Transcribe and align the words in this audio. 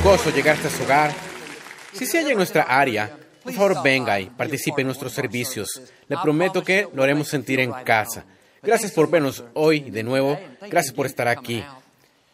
un 0.00 0.04
gozo 0.04 0.30
llegar 0.30 0.56
hasta 0.56 0.70
su 0.70 0.82
hogar. 0.82 1.12
Si 1.92 2.06
se 2.06 2.18
halla 2.18 2.30
en 2.30 2.36
nuestra 2.36 2.62
área, 2.62 3.18
por 3.42 3.52
favor 3.52 3.82
venga 3.82 4.18
y 4.18 4.26
participe 4.26 4.80
en 4.80 4.86
nuestros 4.86 5.12
servicios. 5.12 5.82
Le 6.08 6.16
prometo 6.16 6.62
que 6.62 6.88
lo 6.94 7.02
haremos 7.02 7.28
sentir 7.28 7.60
en 7.60 7.72
casa. 7.84 8.24
Gracias 8.62 8.92
por 8.92 9.10
vernos 9.10 9.44
hoy 9.54 9.80
de 9.80 10.02
nuevo. 10.02 10.38
Gracias 10.68 10.94
por 10.94 11.06
estar 11.06 11.28
aquí. 11.28 11.62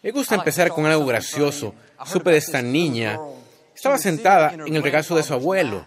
Me 0.02 0.12
gusta 0.12 0.36
empezar 0.36 0.68
con 0.68 0.86
algo 0.86 1.06
gracioso. 1.06 1.74
Supe 2.04 2.30
de 2.30 2.38
esta 2.38 2.62
niña. 2.62 3.18
Estaba 3.74 3.98
sentada 3.98 4.52
en 4.52 4.76
el 4.76 4.82
regazo 4.82 5.16
de 5.16 5.22
su 5.22 5.34
abuelo. 5.34 5.86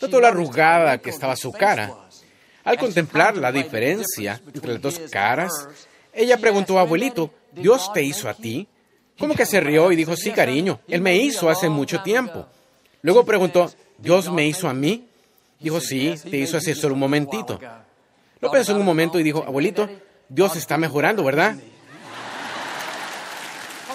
Notó 0.00 0.20
la 0.20 0.28
arrugada 0.28 0.98
que 0.98 1.10
estaba 1.10 1.36
su 1.36 1.52
cara. 1.52 1.90
Al 2.64 2.76
contemplar 2.76 3.36
la 3.36 3.50
diferencia 3.50 4.40
entre 4.54 4.74
las 4.74 4.82
dos 4.82 5.00
caras, 5.10 5.68
ella 6.12 6.36
preguntó, 6.36 6.78
abuelito, 6.78 7.30
¿Dios 7.52 7.92
te 7.92 8.02
hizo 8.02 8.28
a 8.28 8.34
ti? 8.34 8.68
Como 9.18 9.34
que 9.34 9.46
se 9.46 9.60
rió 9.60 9.92
y 9.92 9.96
dijo, 9.96 10.16
sí, 10.16 10.32
cariño, 10.32 10.80
Él 10.88 11.00
me 11.00 11.16
hizo 11.16 11.48
hace 11.48 11.68
mucho 11.68 12.02
tiempo. 12.02 12.46
Luego 13.02 13.24
preguntó, 13.24 13.70
¿Dios 13.98 14.30
me 14.30 14.46
hizo 14.46 14.68
a 14.68 14.74
mí? 14.74 15.06
Dijo, 15.60 15.80
sí, 15.80 16.14
te 16.30 16.36
hizo 16.36 16.56
hace 16.56 16.74
solo 16.74 16.94
un 16.94 17.00
momentito. 17.00 17.60
Lo 18.40 18.50
pensó 18.50 18.72
en 18.72 18.78
un 18.78 18.84
momento 18.84 19.18
y 19.20 19.22
dijo, 19.22 19.44
abuelito, 19.46 19.88
Dios 20.28 20.56
está 20.56 20.76
mejorando, 20.76 21.22
¿verdad? 21.22 21.54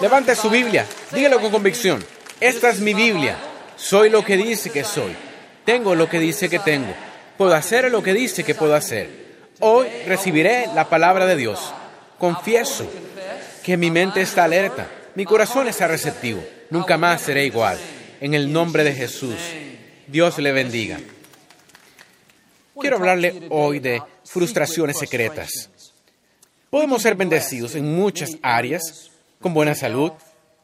Levante 0.00 0.34
su 0.34 0.48
Biblia, 0.48 0.86
dígalo 1.12 1.40
con 1.40 1.50
convicción. 1.50 2.02
Esta 2.40 2.70
es 2.70 2.80
mi 2.80 2.94
Biblia. 2.94 3.36
Soy 3.76 4.08
lo 4.08 4.24
que 4.24 4.36
dice 4.36 4.70
que 4.70 4.84
soy. 4.84 5.14
Tengo 5.66 5.94
lo 5.94 6.08
que 6.08 6.18
dice 6.18 6.48
que 6.48 6.58
tengo. 6.58 6.94
Puedo 7.36 7.54
hacer 7.54 7.90
lo 7.90 8.02
que 8.02 8.14
dice 8.14 8.42
que 8.42 8.54
puedo 8.54 8.74
hacer. 8.74 9.10
Hoy 9.60 9.86
recibiré 10.06 10.68
la 10.74 10.88
palabra 10.88 11.26
de 11.26 11.36
Dios. 11.36 11.72
Confieso 12.18 12.90
que 13.62 13.76
mi 13.76 13.90
mente 13.90 14.22
está 14.22 14.44
alerta 14.44 14.88
mi 15.20 15.26
corazón 15.26 15.68
está 15.68 15.86
receptivo. 15.86 16.42
Nunca 16.70 16.96
más 16.96 17.20
seré 17.20 17.44
igual. 17.44 17.78
En 18.22 18.32
el 18.32 18.50
nombre 18.50 18.84
de 18.84 18.94
Jesús. 18.94 19.36
Dios 20.06 20.38
le 20.38 20.50
bendiga. 20.50 20.98
Quiero 22.80 22.96
hablarle 22.96 23.42
hoy 23.50 23.80
de 23.80 24.02
frustraciones 24.24 24.98
secretas. 24.98 25.68
Podemos 26.70 27.02
ser 27.02 27.16
bendecidos 27.16 27.74
en 27.74 27.94
muchas 27.94 28.38
áreas, 28.40 29.10
con 29.42 29.52
buena 29.52 29.74
salud, 29.74 30.10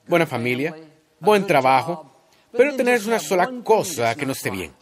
buena 0.07 0.27
familia, 0.27 0.75
buen 1.21 1.47
trabajo, 1.47 2.11
pero 2.51 2.75
tener 2.77 2.99
una 3.07 3.19
sola 3.19 3.51
cosa 3.63 4.15
que 4.15 4.25
no 4.25 4.33
esté 4.33 4.49
bien. 4.49 4.73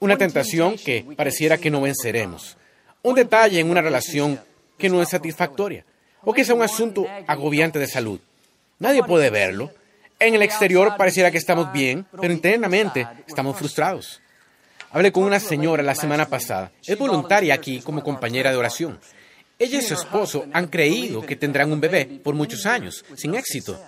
Una 0.00 0.18
tentación 0.18 0.74
que 0.76 1.06
pareciera 1.16 1.56
que 1.56 1.70
no 1.70 1.82
venceremos. 1.82 2.56
Un 3.04 3.14
detalle 3.14 3.60
en 3.60 3.70
una 3.70 3.80
relación 3.80 4.40
que 4.76 4.90
no 4.90 5.00
es 5.00 5.10
satisfactoria. 5.10 5.84
O 6.24 6.32
que 6.32 6.44
sea 6.44 6.56
un 6.56 6.62
asunto 6.62 7.06
agobiante 7.28 7.78
de 7.78 7.86
salud. 7.86 8.18
Nadie 8.78 9.02
puede 9.02 9.30
verlo. 9.30 9.72
En 10.18 10.34
el 10.34 10.42
exterior 10.42 10.94
pareciera 10.96 11.30
que 11.30 11.38
estamos 11.38 11.72
bien, 11.72 12.06
pero 12.20 12.32
internamente 12.32 13.06
estamos 13.26 13.56
frustrados. 13.56 14.20
Hablé 14.90 15.10
con 15.10 15.24
una 15.24 15.40
señora 15.40 15.82
la 15.82 15.94
semana 15.94 16.26
pasada. 16.26 16.70
Es 16.86 16.96
voluntaria 16.96 17.54
aquí 17.54 17.80
como 17.80 18.02
compañera 18.02 18.50
de 18.50 18.56
oración. 18.56 19.00
Ella 19.58 19.78
y 19.78 19.82
su 19.82 19.94
esposo 19.94 20.46
han 20.52 20.68
creído 20.68 21.22
que 21.22 21.36
tendrán 21.36 21.72
un 21.72 21.80
bebé 21.80 22.06
por 22.22 22.34
muchos 22.34 22.66
años, 22.66 23.04
sin 23.16 23.34
éxito. 23.34 23.80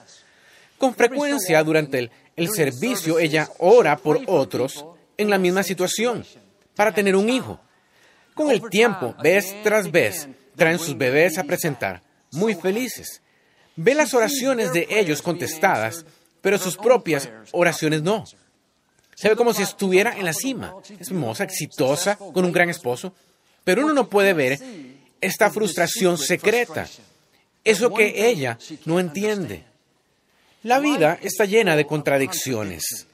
Con 0.78 0.94
frecuencia 0.94 1.62
durante 1.62 1.98
el, 1.98 2.10
el 2.36 2.50
servicio 2.50 3.18
ella 3.18 3.48
ora 3.58 3.96
por 3.96 4.20
otros 4.26 4.84
en 5.16 5.30
la 5.30 5.38
misma 5.38 5.62
situación, 5.62 6.24
para 6.74 6.92
tener 6.92 7.16
un 7.16 7.28
hijo. 7.30 7.58
Con 8.34 8.50
el 8.50 8.68
tiempo, 8.68 9.14
vez 9.22 9.54
tras 9.62 9.90
vez, 9.90 10.28
traen 10.54 10.78
sus 10.78 10.96
bebés 10.96 11.38
a 11.38 11.44
presentar, 11.44 12.02
muy 12.32 12.54
felices. 12.54 13.22
Ve 13.76 13.94
las 13.94 14.14
oraciones 14.14 14.72
de 14.72 14.86
ellos 14.90 15.22
contestadas, 15.22 16.04
pero 16.40 16.58
sus 16.58 16.76
propias 16.76 17.28
oraciones 17.52 18.02
no. 18.02 18.24
Se 19.14 19.28
ve 19.28 19.36
como 19.36 19.54
si 19.54 19.62
estuviera 19.62 20.16
en 20.16 20.24
la 20.24 20.32
cima. 20.32 20.74
Es 20.98 21.08
hermosa, 21.08 21.44
exitosa, 21.44 22.16
con 22.16 22.44
un 22.44 22.52
gran 22.52 22.70
esposo. 22.70 23.14
Pero 23.64 23.84
uno 23.84 23.94
no 23.94 24.08
puede 24.08 24.32
ver 24.32 24.58
esta 25.20 25.50
frustración 25.50 26.18
secreta. 26.18 26.86
Eso 27.64 27.92
que 27.92 28.28
ella 28.28 28.58
no 28.84 29.00
entiende. 29.00 29.64
La 30.62 30.78
vida 30.78 31.18
está 31.22 31.44
llena 31.44 31.76
de 31.76 31.86
contradicciones. 31.86 33.06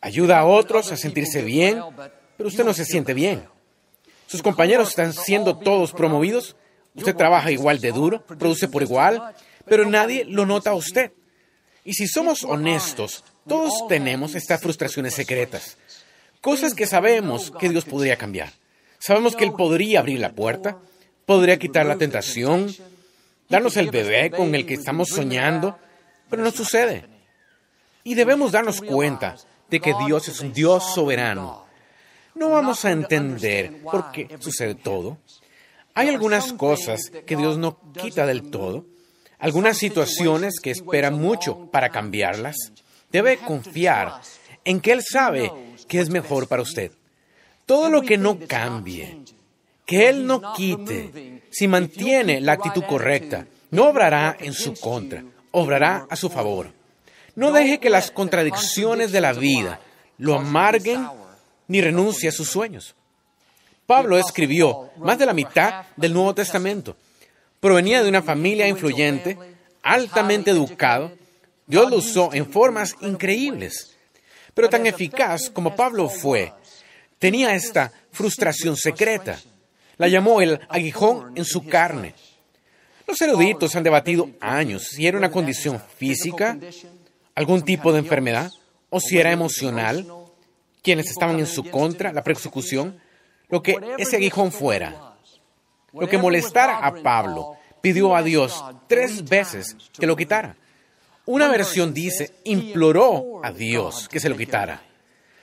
Ayuda 0.00 0.40
a 0.40 0.46
otros 0.46 0.92
a 0.92 0.96
sentirse 0.96 1.42
bien, 1.42 1.80
pero 2.36 2.48
usted 2.48 2.64
no 2.64 2.74
se 2.74 2.84
siente 2.84 3.14
bien. 3.14 3.44
Sus 4.26 4.42
compañeros 4.42 4.88
están 4.90 5.12
siendo 5.12 5.56
todos 5.56 5.92
promovidos. 5.92 6.56
Usted 6.94 7.14
trabaja 7.14 7.50
igual 7.50 7.80
de 7.80 7.92
duro, 7.92 8.24
produce 8.26 8.68
por 8.68 8.82
igual, 8.82 9.34
pero 9.66 9.88
nadie 9.88 10.24
lo 10.24 10.46
nota 10.46 10.70
a 10.70 10.74
usted. 10.74 11.12
Y 11.84 11.94
si 11.94 12.08
somos 12.08 12.44
honestos, 12.44 13.24
todos 13.46 13.86
tenemos 13.88 14.34
estas 14.34 14.60
frustraciones 14.60 15.14
secretas, 15.14 15.76
cosas 16.40 16.74
que 16.74 16.86
sabemos 16.86 17.52
que 17.58 17.68
Dios 17.68 17.84
podría 17.84 18.16
cambiar. 18.16 18.52
Sabemos 18.98 19.36
que 19.36 19.44
Él 19.44 19.52
podría 19.52 20.00
abrir 20.00 20.18
la 20.18 20.32
puerta, 20.32 20.78
podría 21.26 21.58
quitar 21.58 21.86
la 21.86 21.96
tentación, 21.96 22.74
darnos 23.48 23.76
el 23.76 23.90
bebé 23.90 24.30
con 24.30 24.54
el 24.54 24.66
que 24.66 24.74
estamos 24.74 25.08
soñando, 25.08 25.78
pero 26.28 26.42
no 26.42 26.50
sucede. 26.50 27.04
Y 28.02 28.14
debemos 28.14 28.52
darnos 28.52 28.80
cuenta 28.80 29.36
de 29.70 29.80
que 29.80 29.94
Dios 30.06 30.28
es 30.28 30.40
un 30.40 30.52
Dios 30.52 30.94
soberano. 30.94 31.66
No 32.34 32.50
vamos 32.50 32.84
a 32.84 32.90
entender 32.90 33.82
por 33.82 34.10
qué 34.12 34.36
sucede 34.40 34.74
todo. 34.74 35.18
Hay 35.94 36.08
algunas 36.08 36.52
cosas 36.52 37.10
que 37.26 37.36
Dios 37.36 37.58
no 37.58 37.80
quita 37.92 38.26
del 38.26 38.50
todo, 38.50 38.84
algunas 39.38 39.76
situaciones 39.78 40.60
que 40.62 40.70
esperan 40.70 41.14
mucho 41.14 41.70
para 41.70 41.90
cambiarlas. 41.90 42.56
Debe 43.10 43.38
confiar 43.38 44.20
en 44.64 44.80
que 44.80 44.92
Él 44.92 45.02
sabe 45.02 45.52
que 45.88 46.00
es 46.00 46.10
mejor 46.10 46.48
para 46.48 46.62
usted. 46.62 46.92
Todo 47.66 47.90
lo 47.90 48.02
que 48.02 48.18
no 48.18 48.38
cambie, 48.46 49.18
que 49.84 50.08
Él 50.08 50.26
no 50.26 50.54
quite, 50.54 51.42
si 51.50 51.68
mantiene 51.68 52.40
la 52.40 52.52
actitud 52.52 52.84
correcta, 52.84 53.46
no 53.70 53.88
obrará 53.88 54.36
en 54.38 54.52
su 54.52 54.74
contra, 54.74 55.24
obrará 55.50 56.06
a 56.08 56.16
su 56.16 56.28
favor. 56.28 56.72
No 57.34 57.52
deje 57.52 57.78
que 57.78 57.90
las 57.90 58.10
contradicciones 58.10 59.12
de 59.12 59.20
la 59.20 59.32
vida 59.32 59.80
lo 60.18 60.34
amarguen 60.36 61.06
ni 61.68 61.80
renuncie 61.80 62.28
a 62.28 62.32
sus 62.32 62.48
sueños. 62.48 62.94
Pablo 63.86 64.18
escribió 64.18 64.90
más 64.96 65.18
de 65.18 65.26
la 65.26 65.32
mitad 65.32 65.84
del 65.96 66.12
Nuevo 66.12 66.34
Testamento 66.34 66.96
Provenía 67.66 68.00
de 68.00 68.08
una 68.08 68.22
familia 68.22 68.68
influyente, 68.68 69.36
altamente 69.82 70.52
educado. 70.52 71.10
Dios 71.66 71.90
lo 71.90 71.96
usó 71.96 72.32
en 72.32 72.48
formas 72.48 72.94
increíbles. 73.00 73.96
Pero 74.54 74.68
tan 74.68 74.86
eficaz 74.86 75.50
como 75.50 75.74
Pablo 75.74 76.08
fue, 76.08 76.52
tenía 77.18 77.56
esta 77.56 77.90
frustración 78.12 78.76
secreta. 78.76 79.40
La 79.96 80.06
llamó 80.06 80.40
el 80.40 80.60
aguijón 80.68 81.32
en 81.36 81.44
su 81.44 81.66
carne. 81.66 82.14
Los 83.04 83.20
eruditos 83.20 83.74
han 83.74 83.82
debatido 83.82 84.30
años 84.38 84.84
si 84.84 85.08
era 85.08 85.18
una 85.18 85.32
condición 85.32 85.82
física, 85.98 86.56
algún 87.34 87.62
tipo 87.62 87.92
de 87.92 87.98
enfermedad, 87.98 88.52
o 88.90 89.00
si 89.00 89.18
era 89.18 89.32
emocional, 89.32 90.06
quienes 90.84 91.10
estaban 91.10 91.40
en 91.40 91.48
su 91.48 91.68
contra, 91.68 92.12
la 92.12 92.22
persecución, 92.22 93.00
lo 93.48 93.60
que 93.60 93.76
ese 93.98 94.14
aguijón 94.14 94.52
fuera. 94.52 95.16
Lo 95.98 96.08
que 96.08 96.18
molestara 96.18 96.78
a 96.78 96.94
Pablo, 97.02 97.55
pidió 97.86 98.16
a 98.16 98.22
Dios 98.24 98.64
tres 98.88 99.28
veces 99.28 99.76
que 99.96 100.08
lo 100.08 100.16
quitara. 100.16 100.56
Una 101.24 101.46
versión 101.46 101.94
dice, 101.94 102.32
imploró 102.42 103.40
a 103.44 103.52
Dios 103.52 104.08
que 104.08 104.18
se 104.18 104.28
lo 104.28 104.36
quitara. 104.36 104.82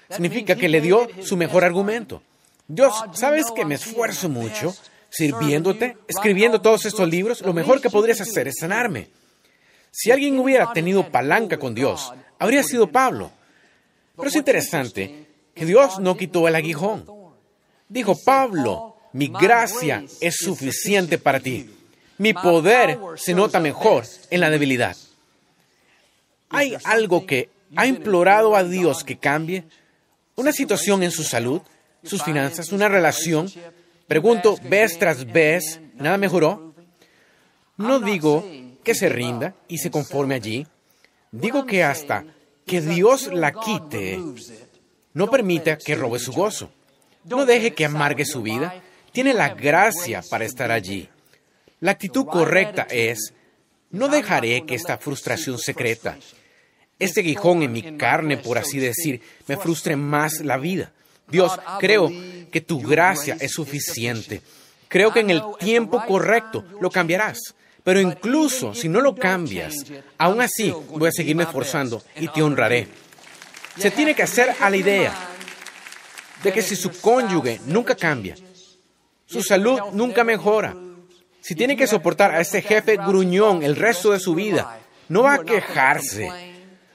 Significa 0.10 0.58
que 0.58 0.68
le 0.68 0.82
dio 0.82 1.08
su 1.22 1.38
mejor 1.38 1.64
argumento. 1.64 2.22
Dios, 2.68 3.02
¿sabes 3.14 3.46
que 3.56 3.64
me 3.64 3.76
esfuerzo 3.76 4.28
mucho 4.28 4.76
sirviéndote, 5.10 5.96
escribiendo 6.06 6.60
todos 6.60 6.86
estos 6.86 7.08
libros? 7.08 7.40
Lo 7.40 7.54
mejor 7.54 7.80
que 7.80 7.90
podrías 7.90 8.20
hacer 8.20 8.50
es 8.50 8.56
sanarme. 8.60 9.08
Si 9.90 10.12
alguien 10.12 10.38
hubiera 10.38 10.74
tenido 10.74 11.10
palanca 11.10 11.58
con 11.58 11.74
Dios, 11.74 12.12
habría 12.40 12.64
sido 12.64 12.92
Pablo. 12.92 13.32
Pero 14.18 14.28
es 14.28 14.36
interesante 14.36 15.28
que 15.56 15.66
Dios 15.66 15.98
no 16.00 16.18
quitó 16.18 16.50
el 16.50 16.56
aguijón. 16.56 17.06
Dijo, 17.88 18.18
Pablo, 18.26 18.98
mi 19.14 19.30
gracia 19.30 20.04
es 20.20 20.36
suficiente 20.36 21.18
para 21.18 21.40
ti. 21.40 21.70
Mi 22.18 22.34
poder 22.34 23.00
se 23.16 23.34
nota 23.34 23.60
mejor 23.60 24.06
en 24.30 24.40
la 24.40 24.50
debilidad. 24.50 24.96
¿Hay 26.50 26.76
algo 26.84 27.26
que 27.26 27.50
ha 27.76 27.88
implorado 27.88 28.56
a 28.56 28.64
Dios 28.64 29.04
que 29.04 29.18
cambie? 29.18 29.64
¿Una 30.36 30.52
situación 30.52 31.04
en 31.04 31.12
su 31.12 31.24
salud, 31.24 31.62
sus 32.04 32.24
finanzas, 32.24 32.72
una 32.72 32.88
relación? 32.88 33.50
Pregunto 34.08 34.58
vez 34.64 35.00
tras 35.00 35.26
vez, 35.26 35.80
¿nada 35.96 36.18
mejoró? 36.18 36.74
No 37.78 38.00
digo 38.00 38.46
que 38.84 38.94
se 38.94 39.10
rinda 39.10 39.56
y 39.68 39.80
se 39.80 39.90
conforme 39.90 40.36
allí. 40.36 40.68
Digo 41.32 41.66
que 41.66 41.84
hasta 41.84 42.26
que 42.66 42.82
Dios 42.82 43.28
la 43.34 43.52
quite, 43.52 44.20
no 45.14 45.30
permita 45.30 45.78
que 45.78 45.96
robe 45.96 46.20
su 46.20 46.32
gozo. 46.32 46.70
No 47.24 47.46
deje 47.46 47.74
que 47.74 47.86
amargue 47.86 48.26
su 48.26 48.42
vida 48.42 48.82
tiene 49.14 49.34
la 49.34 49.50
gracia 49.50 50.22
para 50.30 50.44
estar 50.44 50.72
allí. 50.72 51.08
La 51.84 51.92
actitud 51.92 52.26
correcta 52.26 52.88
es, 52.90 53.34
no 53.92 54.08
dejaré 54.08 54.66
que 54.66 54.74
esta 54.74 54.98
frustración 54.98 55.60
secreta, 55.60 56.18
este 56.98 57.22
guijón 57.22 57.62
en 57.62 57.74
mi 57.74 57.98
carne, 57.98 58.38
por 58.38 58.58
así 58.58 58.80
decir, 58.80 59.20
me 59.50 59.58
frustre 59.58 59.98
más 59.98 60.40
la 60.40 60.56
vida. 60.56 60.94
Dios, 61.28 61.52
creo 61.82 62.10
que 62.50 62.62
tu 62.62 62.80
gracia 62.80 63.36
es 63.38 63.52
suficiente. 63.52 64.42
Creo 64.88 65.12
que 65.12 65.20
en 65.20 65.32
el 65.32 65.44
tiempo 65.60 66.02
correcto 66.08 66.64
lo 66.80 66.90
cambiarás. 66.90 67.54
Pero 67.84 68.00
incluso 68.00 68.74
si 68.74 68.88
no 68.88 69.02
lo 69.02 69.14
cambias, 69.14 69.76
aún 70.18 70.40
así 70.40 70.74
voy 70.88 71.10
a 71.10 71.12
seguirme 71.12 71.44
esforzando 71.44 72.02
y 72.16 72.30
te 72.30 72.42
honraré. 72.42 72.88
Se 73.78 73.92
tiene 73.92 74.16
que 74.16 74.24
hacer 74.24 74.56
a 74.62 74.70
la 74.70 74.78
idea 74.78 75.14
de 76.44 76.54
que 76.54 76.62
si 76.62 76.78
su 76.78 76.92
cónyuge 77.02 77.60
nunca 77.66 77.94
cambia, 77.94 78.38
su 79.26 79.44
salud 79.44 79.82
nunca 79.92 80.24
mejora, 80.24 80.78
si 81.44 81.56
tiene 81.56 81.76
que 81.76 81.88
soportar 81.88 82.32
a 82.32 82.40
ese 82.40 82.62
jefe 82.62 82.96
gruñón 82.96 83.64
el 83.64 83.76
resto 83.76 84.12
de 84.12 84.20
su 84.22 84.34
vida, 84.34 84.80
no 85.10 85.24
va 85.24 85.34
a 85.34 85.44
quejarse, 85.44 86.32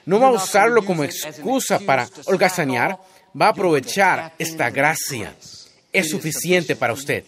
no 0.06 0.19
va 0.19 0.29
a 0.29 0.33
usarlo 0.33 0.87
como 0.87 1.05
excusa 1.05 1.79
para 1.79 2.09
holgazanear, 2.25 2.99
va 3.39 3.47
a 3.47 3.50
aprovechar 3.50 4.33
esta 4.39 4.71
gracia. 4.71 5.37
Es 5.93 6.09
suficiente 6.09 6.77
para 6.77 6.95
usted. 6.95 7.25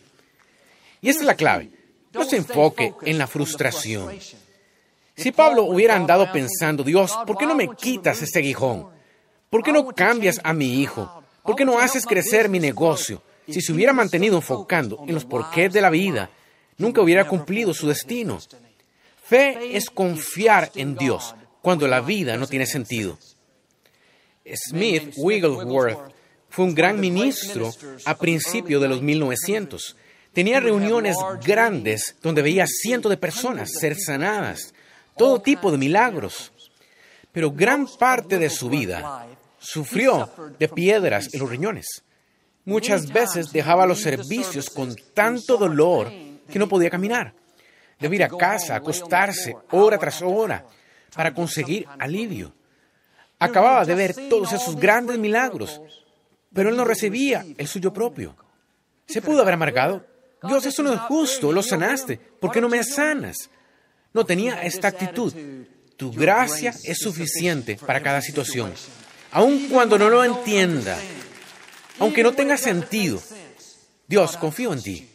Y 1.03 1.11
esta 1.11 1.21
es 1.21 1.27
la 1.27 1.35
clave. 1.35 1.71
No 2.15 2.25
se 2.25 2.39
enfoque 2.39 2.95
en 3.03 3.19
la 3.19 3.27
frustración. 3.27 4.19
Si 5.15 5.31
Pablo 5.31 5.65
hubiera 5.65 5.97
andado 5.97 6.33
pensando, 6.33 6.83
Dios, 6.85 7.13
¿por 7.27 7.37
qué 7.37 7.45
no 7.45 7.55
me 7.55 7.69
quitas 7.77 8.23
este 8.23 8.41
guijón? 8.41 8.89
¿Por 9.51 9.63
qué 9.63 9.73
no 9.73 9.87
cambias 9.89 10.41
a 10.43 10.55
mi 10.55 10.81
hijo? 10.81 11.23
¿Por 11.43 11.55
qué 11.55 11.67
no 11.67 11.79
haces 11.79 12.07
crecer 12.07 12.49
mi 12.49 12.61
negocio? 12.61 13.23
Si 13.47 13.61
se 13.61 13.75
hubiera 13.75 13.93
mantenido 13.93 14.37
enfocando 14.37 15.05
en 15.07 15.15
los 15.15 15.27
porqués 15.27 15.71
de 15.71 15.83
la 15.83 15.91
vida, 15.91 16.31
nunca 16.81 17.03
hubiera 17.03 17.29
cumplido 17.29 17.73
su 17.75 17.87
destino. 17.87 18.41
Fe 19.23 19.77
es 19.77 19.91
confiar 19.91 20.73
en 20.75 20.97
Dios 20.97 21.35
cuando 21.63 21.87
la 21.87 22.01
vida 22.01 22.37
no 22.37 22.47
tiene 22.47 22.67
sentido. 22.67 23.19
Smith 24.55 25.13
Wigglesworth 25.17 25.99
fue 26.49 26.65
un 26.65 26.75
gran 26.75 26.99
ministro 26.99 27.71
a 28.07 28.17
principios 28.17 28.83
de 28.83 28.89
los 28.89 29.03
1900. 29.03 29.97
Tenía 30.33 30.59
reuniones 30.59 31.17
grandes 31.45 32.17
donde 32.23 32.43
veía 32.43 32.67
cientos 32.67 33.11
de 33.11 33.17
personas 33.17 33.73
ser 33.79 33.97
sanadas, 33.97 34.73
todo 35.17 35.41
tipo 35.41 35.71
de 35.71 35.79
milagros. 35.79 36.51
Pero 37.31 37.53
gran 37.53 37.87
parte 37.87 38.39
de 38.39 38.49
su 38.49 38.71
vida 38.71 39.29
sufrió 39.59 40.31
de 40.59 40.69
piedras 40.69 41.29
en 41.33 41.41
los 41.41 41.51
riñones. 41.51 42.03
Muchas 42.65 43.13
veces 43.13 43.53
dejaba 43.53 43.87
los 43.87 44.01
servicios 44.01 44.71
con 44.71 44.97
tanto 45.15 45.57
dolor 45.57 46.11
que 46.51 46.59
no 46.59 46.69
podía 46.69 46.91
caminar. 46.91 47.35
Debía 47.99 48.17
ir 48.17 48.25
a 48.25 48.29
casa, 48.37 48.77
acostarse 48.77 49.55
hora 49.71 49.99
tras 49.99 50.23
hora 50.23 50.65
para 51.15 51.35
conseguir 51.35 51.87
alivio. 51.99 52.53
Acababa 53.39 53.85
de 53.85 53.95
ver 53.95 54.15
todos 54.29 54.53
esos 54.53 54.77
grandes 54.77 55.19
milagros, 55.19 55.81
pero 56.53 56.71
él 56.71 56.77
no 56.77 56.85
recibía 56.85 57.45
el 57.57 57.67
suyo 57.67 57.93
propio. 57.93 58.37
Se 59.07 59.23
pudo 59.23 59.43
haber 59.43 59.55
amargado. 59.55 60.07
Dios, 60.43 60.65
eso 60.67 60.83
no 60.83 60.93
es 60.93 61.01
justo, 61.01 61.53
lo 61.53 61.63
sanaste. 61.63 62.17
¿Por 62.17 62.51
qué 62.51 62.61
no 62.61 62.69
me 62.69 62.83
sanas? 62.85 63.51
No 64.13 64.25
tenía 64.25 64.63
esta 64.63 64.89
actitud. 64.89 65.33
Tu 65.97 66.11
gracia 66.13 66.75
es 66.85 66.99
suficiente 66.99 67.77
para 67.77 68.03
cada 68.03 68.23
situación. 68.23 68.73
Aun 69.33 69.69
cuando 69.69 69.99
no 69.99 70.09
lo 70.09 70.25
entienda, 70.25 70.99
aunque 71.99 72.23
no 72.23 72.33
tenga 72.33 72.57
sentido, 72.57 73.21
Dios, 74.07 74.37
confío 74.39 74.73
en 74.73 74.83
ti. 74.83 75.10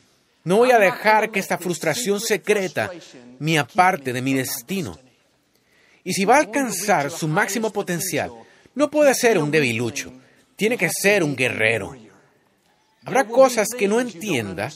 No 0.45 0.57
voy 0.57 0.71
a 0.71 0.79
dejar 0.79 1.31
que 1.31 1.39
esta 1.39 1.57
frustración 1.57 2.21
secreta 2.21 2.91
me 3.39 3.57
aparte 3.57 4.13
de 4.13 4.21
mi 4.21 4.33
destino. 4.33 4.97
Y 6.03 6.13
si 6.13 6.23
va 6.23 6.35
a 6.35 6.39
alcanzar 6.39 7.09
su 7.09 7.27
máximo 7.27 7.73
potencial, 7.73 8.31
no 8.75 8.91
puede 8.91 9.15
ser 9.15 9.39
un 9.39 9.49
debilucho, 9.49 10.13
tiene 10.55 10.77
que 10.77 10.89
ser 10.89 11.23
un 11.23 11.35
guerrero. 11.35 11.97
Habrá 13.03 13.25
cosas 13.25 13.69
que 13.75 13.87
no 13.87 13.99
entienda, 13.99 14.71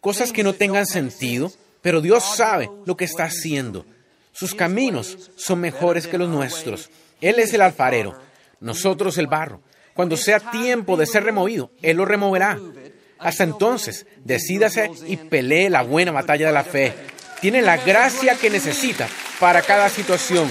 cosas 0.00 0.32
que 0.32 0.42
no 0.42 0.54
tengan 0.54 0.86
sentido, 0.86 1.52
pero 1.82 2.00
Dios 2.00 2.24
sabe 2.24 2.70
lo 2.86 2.96
que 2.96 3.04
está 3.04 3.24
haciendo. 3.24 3.84
Sus 4.32 4.54
caminos 4.54 5.30
son 5.36 5.60
mejores 5.60 6.06
que 6.06 6.16
los 6.16 6.30
nuestros. 6.30 6.88
Él 7.20 7.38
es 7.38 7.52
el 7.52 7.60
alfarero, 7.60 8.18
nosotros 8.60 9.18
el 9.18 9.26
barro. 9.26 9.60
Cuando 9.92 10.16
sea 10.16 10.40
tiempo 10.40 10.96
de 10.96 11.04
ser 11.04 11.24
removido, 11.24 11.70
Él 11.82 11.98
lo 11.98 12.06
removerá. 12.06 12.58
Hasta 13.20 13.44
entonces, 13.44 14.06
decídase 14.24 14.90
y 15.06 15.16
pelee 15.16 15.68
la 15.68 15.82
buena 15.82 16.10
batalla 16.10 16.46
de 16.46 16.52
la 16.52 16.64
fe. 16.64 16.94
Tiene 17.40 17.60
la 17.60 17.76
gracia 17.76 18.34
que 18.34 18.48
necesita 18.48 19.08
para 19.38 19.62
cada 19.62 19.88
situación. 19.90 20.50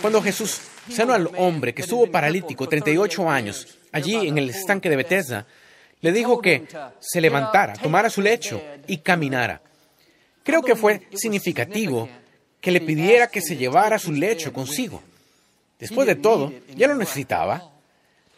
Cuando 0.00 0.20
Jesús 0.20 0.60
sanó 0.90 1.14
al 1.14 1.30
hombre 1.36 1.72
que 1.72 1.82
estuvo 1.82 2.10
paralítico 2.10 2.68
38 2.68 3.30
años 3.30 3.78
allí 3.92 4.28
en 4.28 4.38
el 4.38 4.50
estanque 4.50 4.88
de 4.88 4.96
Bethesda, 4.96 5.46
le 6.00 6.12
dijo 6.12 6.40
que 6.40 6.66
se 6.98 7.20
levantara, 7.20 7.74
tomara 7.74 8.10
su 8.10 8.20
lecho 8.20 8.60
y 8.86 8.98
caminara. 8.98 9.60
Creo 10.42 10.62
que 10.62 10.74
fue 10.74 11.06
significativo 11.14 12.08
que 12.60 12.70
le 12.72 12.80
pidiera 12.80 13.28
que 13.28 13.40
se 13.40 13.56
llevara 13.56 13.98
su 13.98 14.12
lecho 14.12 14.52
consigo. 14.52 15.02
Después 15.78 16.06
de 16.06 16.16
todo, 16.16 16.52
ya 16.74 16.88
lo 16.88 16.96
necesitaba. 16.96 17.70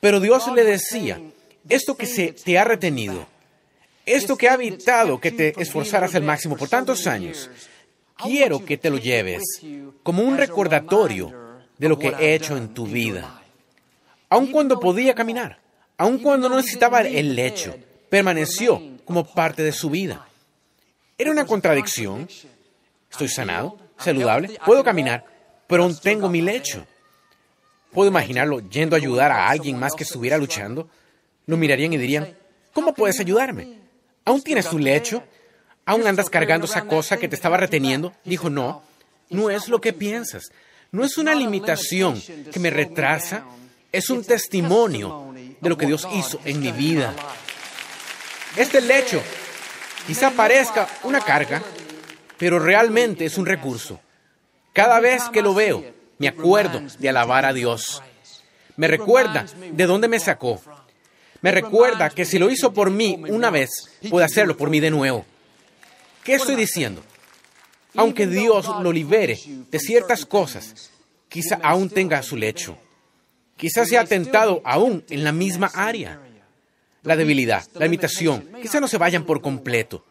Pero 0.00 0.20
Dios 0.20 0.50
le 0.55 0.64
decía, 0.64 1.20
esto 1.68 1.96
que 1.96 2.06
se 2.06 2.32
te 2.32 2.58
ha 2.58 2.64
retenido, 2.64 3.26
esto 4.04 4.36
que 4.36 4.48
ha 4.48 4.54
evitado 4.54 5.20
que 5.20 5.30
te 5.30 5.60
esforzaras 5.60 6.14
al 6.14 6.22
máximo 6.22 6.56
por 6.56 6.68
tantos 6.68 7.06
años, 7.06 7.50
quiero 8.16 8.64
que 8.64 8.76
te 8.76 8.90
lo 8.90 8.98
lleves 8.98 9.42
como 10.02 10.22
un 10.22 10.36
recordatorio 10.36 11.32
de 11.78 11.88
lo 11.88 11.98
que 11.98 12.08
he 12.18 12.34
hecho 12.34 12.56
en 12.56 12.74
tu 12.74 12.86
vida. 12.86 13.42
Aun 14.28 14.48
cuando 14.48 14.80
podía 14.80 15.14
caminar, 15.14 15.58
aun 15.96 16.18
cuando 16.18 16.48
no 16.48 16.56
necesitaba 16.56 17.02
el 17.02 17.34
lecho, 17.34 17.76
permaneció 18.08 18.80
como 19.04 19.24
parte 19.24 19.62
de 19.62 19.72
su 19.72 19.90
vida. 19.90 20.26
Era 21.18 21.30
una 21.30 21.46
contradicción. 21.46 22.28
Estoy 23.10 23.28
sanado, 23.28 23.78
saludable, 23.98 24.58
puedo 24.64 24.82
caminar, 24.82 25.24
pero 25.66 25.84
aún 25.84 25.96
tengo 25.98 26.28
mi 26.28 26.40
lecho. 26.40 26.86
Puedo 27.92 28.08
imaginarlo 28.08 28.60
yendo 28.60 28.96
a 28.96 28.98
ayudar 28.98 29.30
a 29.30 29.48
alguien 29.48 29.78
más 29.78 29.92
que 29.94 30.04
estuviera 30.04 30.38
luchando 30.38 30.88
lo 31.46 31.56
mirarían 31.56 31.93
y 31.93 31.99
dirían, 31.99 32.37
¿cómo 32.72 32.94
puedes 32.94 33.20
ayudarme? 33.20 33.79
¿Aún 34.25 34.43
tienes 34.43 34.69
tu 34.69 34.79
lecho? 34.79 35.22
¿Aún 35.84 36.06
andas 36.06 36.31
cargando 36.31 36.67
esa 36.67 36.82
cosa 36.87 37.17
que 37.17 37.29
te 37.29 37.34
estaba 37.34 37.56
reteniendo? 37.56 38.13
Dijo, 38.25 38.51
no, 38.51 38.82
no 39.31 39.51
es 39.51 39.69
lo 39.69 39.81
que 39.81 39.93
piensas. 39.93 40.53
No 40.93 41.05
es 41.05 41.19
una 41.19 41.34
limitación 41.34 42.22
que 42.53 42.61
me 42.61 42.70
retrasa, 42.70 43.44
es 43.91 44.11
un 44.11 44.25
testimonio 44.25 45.32
de 45.61 45.69
lo 45.69 45.77
que 45.77 45.87
Dios 45.87 46.06
hizo 46.15 46.41
en 46.44 46.61
mi 46.61 46.70
vida. 46.70 47.15
Este 48.56 48.81
lecho 48.81 49.22
quizá 50.06 50.31
parezca 50.31 50.87
una 51.05 51.20
carga, 51.20 51.63
pero 52.37 52.58
realmente 52.58 53.25
es 53.25 53.39
un 53.39 53.46
recurso. 53.46 54.01
Cada 54.72 55.01
vez 55.01 55.25
que 55.31 55.43
lo 55.43 55.55
veo, 55.55 55.84
me 56.19 56.29
acuerdo 56.29 56.82
de 56.99 57.08
alabar 57.08 57.46
a 57.46 57.53
Dios. 57.53 58.03
Me 58.77 58.89
recuerda 58.89 59.46
de 59.72 59.87
dónde 59.87 60.08
me 60.08 60.20
sacó, 60.20 60.61
me 61.43 61.51
recuerda 61.51 62.08
que 62.11 62.25
si 62.25 62.39
lo 62.39 62.51
hizo 62.51 62.72
por 62.72 62.91
mí 62.91 63.20
una 63.29 63.51
vez, 63.51 63.70
puede 64.08 64.25
hacerlo 64.25 64.56
por 64.56 64.70
mí 64.70 64.79
de 64.81 64.91
nuevo. 64.91 65.27
¿Qué 66.22 66.34
estoy 66.34 66.55
diciendo? 66.55 67.03
Aunque 67.96 68.27
Dios 68.29 68.67
lo 68.81 68.93
libere 68.93 69.39
de 69.70 69.79
ciertas 69.81 70.25
cosas, 70.25 70.91
quizá 71.29 71.58
aún 71.63 71.91
tenga 71.91 72.22
su 72.22 72.37
lecho. 72.37 72.79
Quizá 73.56 73.84
sea 73.84 74.05
tentado 74.05 74.63
aún 74.65 75.05
en 75.11 75.25
la 75.25 75.32
misma 75.32 75.70
área. 75.75 76.20
La 77.03 77.17
debilidad, 77.17 77.65
la 77.75 77.87
limitación, 77.87 78.49
quizá 78.63 78.81
no 78.81 78.87
se 78.87 78.96
vayan 78.96 79.25
por 79.25 79.43
completo. 79.43 80.05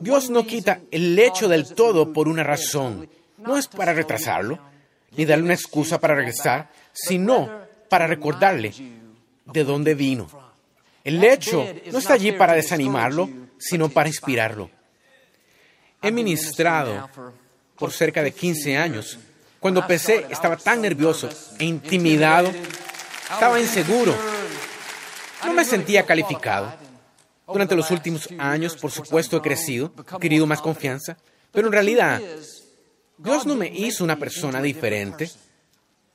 Dios 0.00 0.28
no 0.28 0.44
quita 0.44 0.80
el 0.90 1.14
lecho 1.14 1.48
del 1.48 1.74
todo 1.74 2.12
por 2.12 2.26
una 2.26 2.42
razón. 2.42 3.08
No 3.38 3.56
es 3.56 3.68
para 3.68 3.94
retrasarlo, 3.94 4.58
ni 5.16 5.24
darle 5.24 5.44
una 5.44 5.54
excusa 5.54 6.00
para 6.00 6.16
regresar, 6.16 6.70
sino 6.92 7.48
para 7.88 8.08
recordarle 8.08 8.72
de 9.44 9.64
dónde 9.64 9.94
vino. 9.94 10.45
El 11.06 11.22
hecho 11.22 11.64
no 11.92 11.98
está 11.98 12.14
allí 12.14 12.32
para 12.32 12.54
desanimarlo, 12.54 13.30
sino 13.58 13.88
para 13.88 14.08
inspirarlo. 14.08 14.68
He 16.02 16.10
ministrado 16.10 17.08
por 17.78 17.92
cerca 17.92 18.24
de 18.24 18.32
15 18.32 18.76
años. 18.76 19.16
Cuando 19.60 19.82
empecé 19.82 20.26
estaba 20.30 20.56
tan 20.56 20.82
nervioso 20.82 21.28
e 21.60 21.64
intimidado, 21.64 22.50
estaba 23.30 23.60
inseguro. 23.60 24.16
No 25.44 25.52
me 25.52 25.64
sentía 25.64 26.04
calificado. 26.04 26.74
Durante 27.46 27.76
los 27.76 27.92
últimos 27.92 28.28
años, 28.38 28.76
por 28.76 28.90
supuesto, 28.90 29.36
he 29.36 29.42
crecido, 29.42 29.92
he 30.16 30.18
querido 30.18 30.44
más 30.44 30.60
confianza, 30.60 31.16
pero 31.52 31.68
en 31.68 31.72
realidad, 31.72 32.20
Dios 33.16 33.46
no 33.46 33.54
me 33.54 33.68
hizo 33.68 34.02
una 34.02 34.18
persona 34.18 34.60
diferente. 34.60 35.30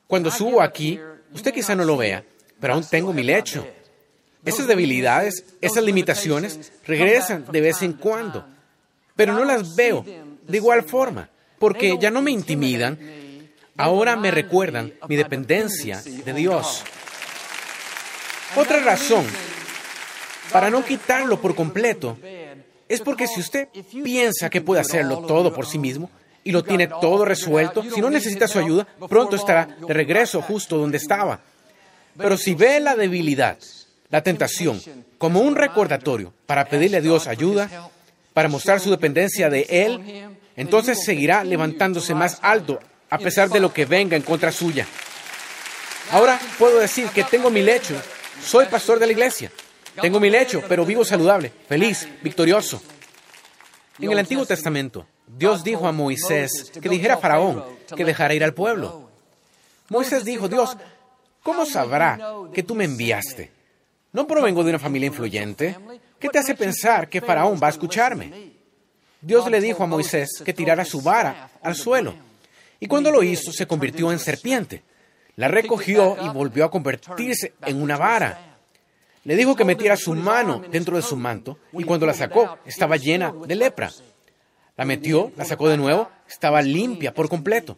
Cuando 0.06 0.30
subo 0.32 0.62
aquí, 0.62 1.00
usted 1.34 1.54
quizá 1.54 1.76
no 1.76 1.86
lo 1.86 1.96
vea, 1.96 2.26
pero 2.60 2.74
aún 2.74 2.84
tengo 2.84 3.14
mi 3.14 3.24
lecho. 3.24 3.66
Esas 4.44 4.68
debilidades, 4.68 5.46
esas 5.62 5.84
limitaciones 5.84 6.72
regresan 6.86 7.46
de 7.52 7.62
vez 7.62 7.82
en 7.84 7.94
cuando, 7.94 8.46
pero 9.16 9.34
no 9.34 9.46
las 9.46 9.76
veo 9.76 10.04
de 10.48 10.58
igual 10.58 10.84
forma, 10.84 11.30
porque 11.60 11.98
ya 12.00 12.10
no 12.10 12.22
me 12.22 12.32
intimidan. 12.32 12.98
ahora 13.78 14.16
me 14.16 14.32
recuerdan 14.32 14.94
mi 15.08 15.16
dependencia 15.16 16.02
de 16.02 16.34
Dios. 16.34 16.84
Otra 18.56 18.80
razón 18.80 19.26
para 20.52 20.70
no 20.70 20.84
quitarlo 20.84 21.40
por 21.40 21.56
completo 21.56 22.18
es 22.90 23.00
porque 23.00 23.28
si 23.28 23.40
usted 23.40 23.70
piensa 24.04 24.50
que 24.50 24.62
puede 24.62 24.82
hacerlo 24.82 25.20
todo 25.20 25.54
por 25.54 25.66
sí 25.66 25.80
mismo 25.80 26.10
y 26.44 26.52
lo 26.52 26.64
tiene 26.64 26.88
todo 26.88 27.24
resuelto, 27.24 27.84
si 27.84 28.02
no 28.02 28.10
necesita 28.10 28.48
su 28.48 28.60
ayuda, 28.60 28.88
pronto 29.08 29.36
estará 29.36 29.66
de 29.66 29.94
regreso 29.94 30.42
justo 30.42 30.78
donde 30.78 30.98
estaba. 30.98 31.40
Pero 32.18 32.38
si 32.38 32.56
ve 32.56 32.80
la 32.80 32.96
debilidad, 32.96 33.58
la 34.12 34.22
tentación, 34.22 34.82
como 35.18 35.40
un 35.40 35.56
recordatorio 35.56 36.34
para 36.46 36.66
pedirle 36.66 36.98
a 36.98 37.02
Dios 37.02 37.28
ayuda, 37.28 37.90
para 38.34 38.50
mostrar 38.50 38.80
su 38.80 38.92
dependencia 38.92 39.50
de 39.50 39.66
Él, 39.70 40.30
entonces 40.56 41.04
seguirá 41.04 41.44
levantándose 41.44 42.14
más 42.14 42.38
alto 42.42 42.80
a 43.10 43.18
pesar 43.18 43.50
de 43.50 43.60
lo 43.60 43.74
que 43.74 43.86
venga 43.86 44.16
en 44.16 44.24
contra 44.24 44.52
suya. 44.52 44.86
Ahora 46.12 46.40
puedo 46.60 46.80
decir 46.80 47.08
que 47.08 47.24
tengo 47.24 47.50
mi 47.50 47.62
lecho, 47.62 47.96
soy 48.44 48.66
pastor 48.66 49.00
de 49.00 49.06
la 49.06 49.14
iglesia, 49.14 49.52
tengo 50.02 50.20
mi 50.20 50.30
lecho, 50.30 50.62
pero 50.68 50.86
vivo 50.86 51.06
saludable, 51.06 51.52
feliz, 51.68 52.08
victorioso. 52.22 52.82
En 54.00 54.12
el 54.12 54.20
Antiguo 54.20 54.46
Testamento, 54.46 55.06
Dios 55.26 55.64
dijo 55.64 55.88
a 55.88 55.92
Moisés 55.92 56.72
que 56.82 56.90
dijera 56.90 57.16
a 57.16 57.18
Faraón 57.18 57.64
que 57.96 58.04
dejara 58.04 58.34
ir 58.34 58.44
al 58.44 58.54
pueblo. 58.54 59.10
Moisés 59.90 60.26
dijo, 60.26 60.50
Dios, 60.50 60.76
¿cómo 61.44 61.66
sabrá 61.66 62.20
que 62.54 62.64
tú 62.64 62.76
me 62.76 62.86
enviaste? 62.86 63.61
No 64.14 64.28
provengo 64.28 64.64
de 64.64 64.72
una 64.72 64.80
familia 64.80 65.08
influyente. 65.08 65.78
¿Qué 66.20 66.30
te 66.30 66.40
hace 66.40 66.56
pensar 66.56 67.08
que 67.08 67.22
Faraón 67.22 67.60
va 67.62 67.68
a 67.68 67.72
escucharme? 67.72 68.52
Dios 69.22 69.50
le 69.50 69.62
dijo 69.62 69.84
a 69.84 69.88
Moisés 69.88 70.42
que 70.44 70.54
tirara 70.54 70.84
su 70.84 71.02
vara 71.02 71.50
al 71.62 71.76
suelo. 71.76 72.14
Y 72.80 72.88
cuando 72.88 73.12
lo 73.12 73.24
hizo, 73.24 73.52
se 73.52 73.68
convirtió 73.68 74.12
en 74.12 74.20
serpiente. 74.20 74.84
La 75.36 75.48
recogió 75.48 76.18
y 76.22 76.30
volvió 76.30 76.66
a 76.66 76.72
convertirse 76.72 77.54
en 77.66 77.82
una 77.82 77.98
vara. 77.98 78.58
Le 79.24 79.36
dijo 79.36 79.56
que 79.56 79.64
metiera 79.64 79.96
su 79.96 80.14
mano 80.16 80.64
dentro 80.72 80.96
de 80.98 81.04
su 81.04 81.16
manto 81.16 81.60
y 81.74 81.84
cuando 81.84 82.06
la 82.06 82.14
sacó 82.14 82.58
estaba 82.66 82.98
llena 82.98 83.32
de 83.46 83.56
lepra. 83.56 83.92
La 84.76 84.84
metió, 84.84 85.32
la 85.38 85.46
sacó 85.46 85.70
de 85.70 85.78
nuevo, 85.78 86.10
estaba 86.28 86.62
limpia 86.62 87.14
por 87.14 87.30
completo. 87.30 87.78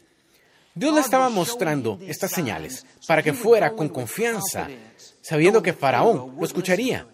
Dios 0.73 0.93
le 0.95 1.01
estaba 1.01 1.29
mostrando 1.29 1.99
estas 2.07 2.31
señales 2.31 2.85
para 3.05 3.21
que 3.21 3.33
fuera 3.33 3.73
con 3.73 3.89
confianza, 3.89 4.69
sabiendo 5.24 5.63
que 5.63 5.74
Faraón 5.74 6.36
lo 6.38 6.46
escucharía. 6.46 7.08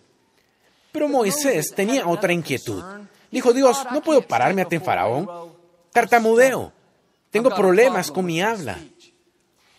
Pero 0.92 1.08
Moisés 1.08 1.74
tenía 1.74 2.08
otra 2.08 2.34
inquietud. 2.34 2.84
Dijo, 3.32 3.54
Dios, 3.54 3.86
no 3.92 4.02
puedo 4.02 4.22
pararme 4.24 4.64
ante 4.64 4.80
Faraón. 4.80 5.30
Tartamudeo. 5.94 6.74
Tengo 7.30 7.52
problemas 7.52 8.12
con 8.12 8.26
mi 8.26 8.42
habla. 8.42 8.78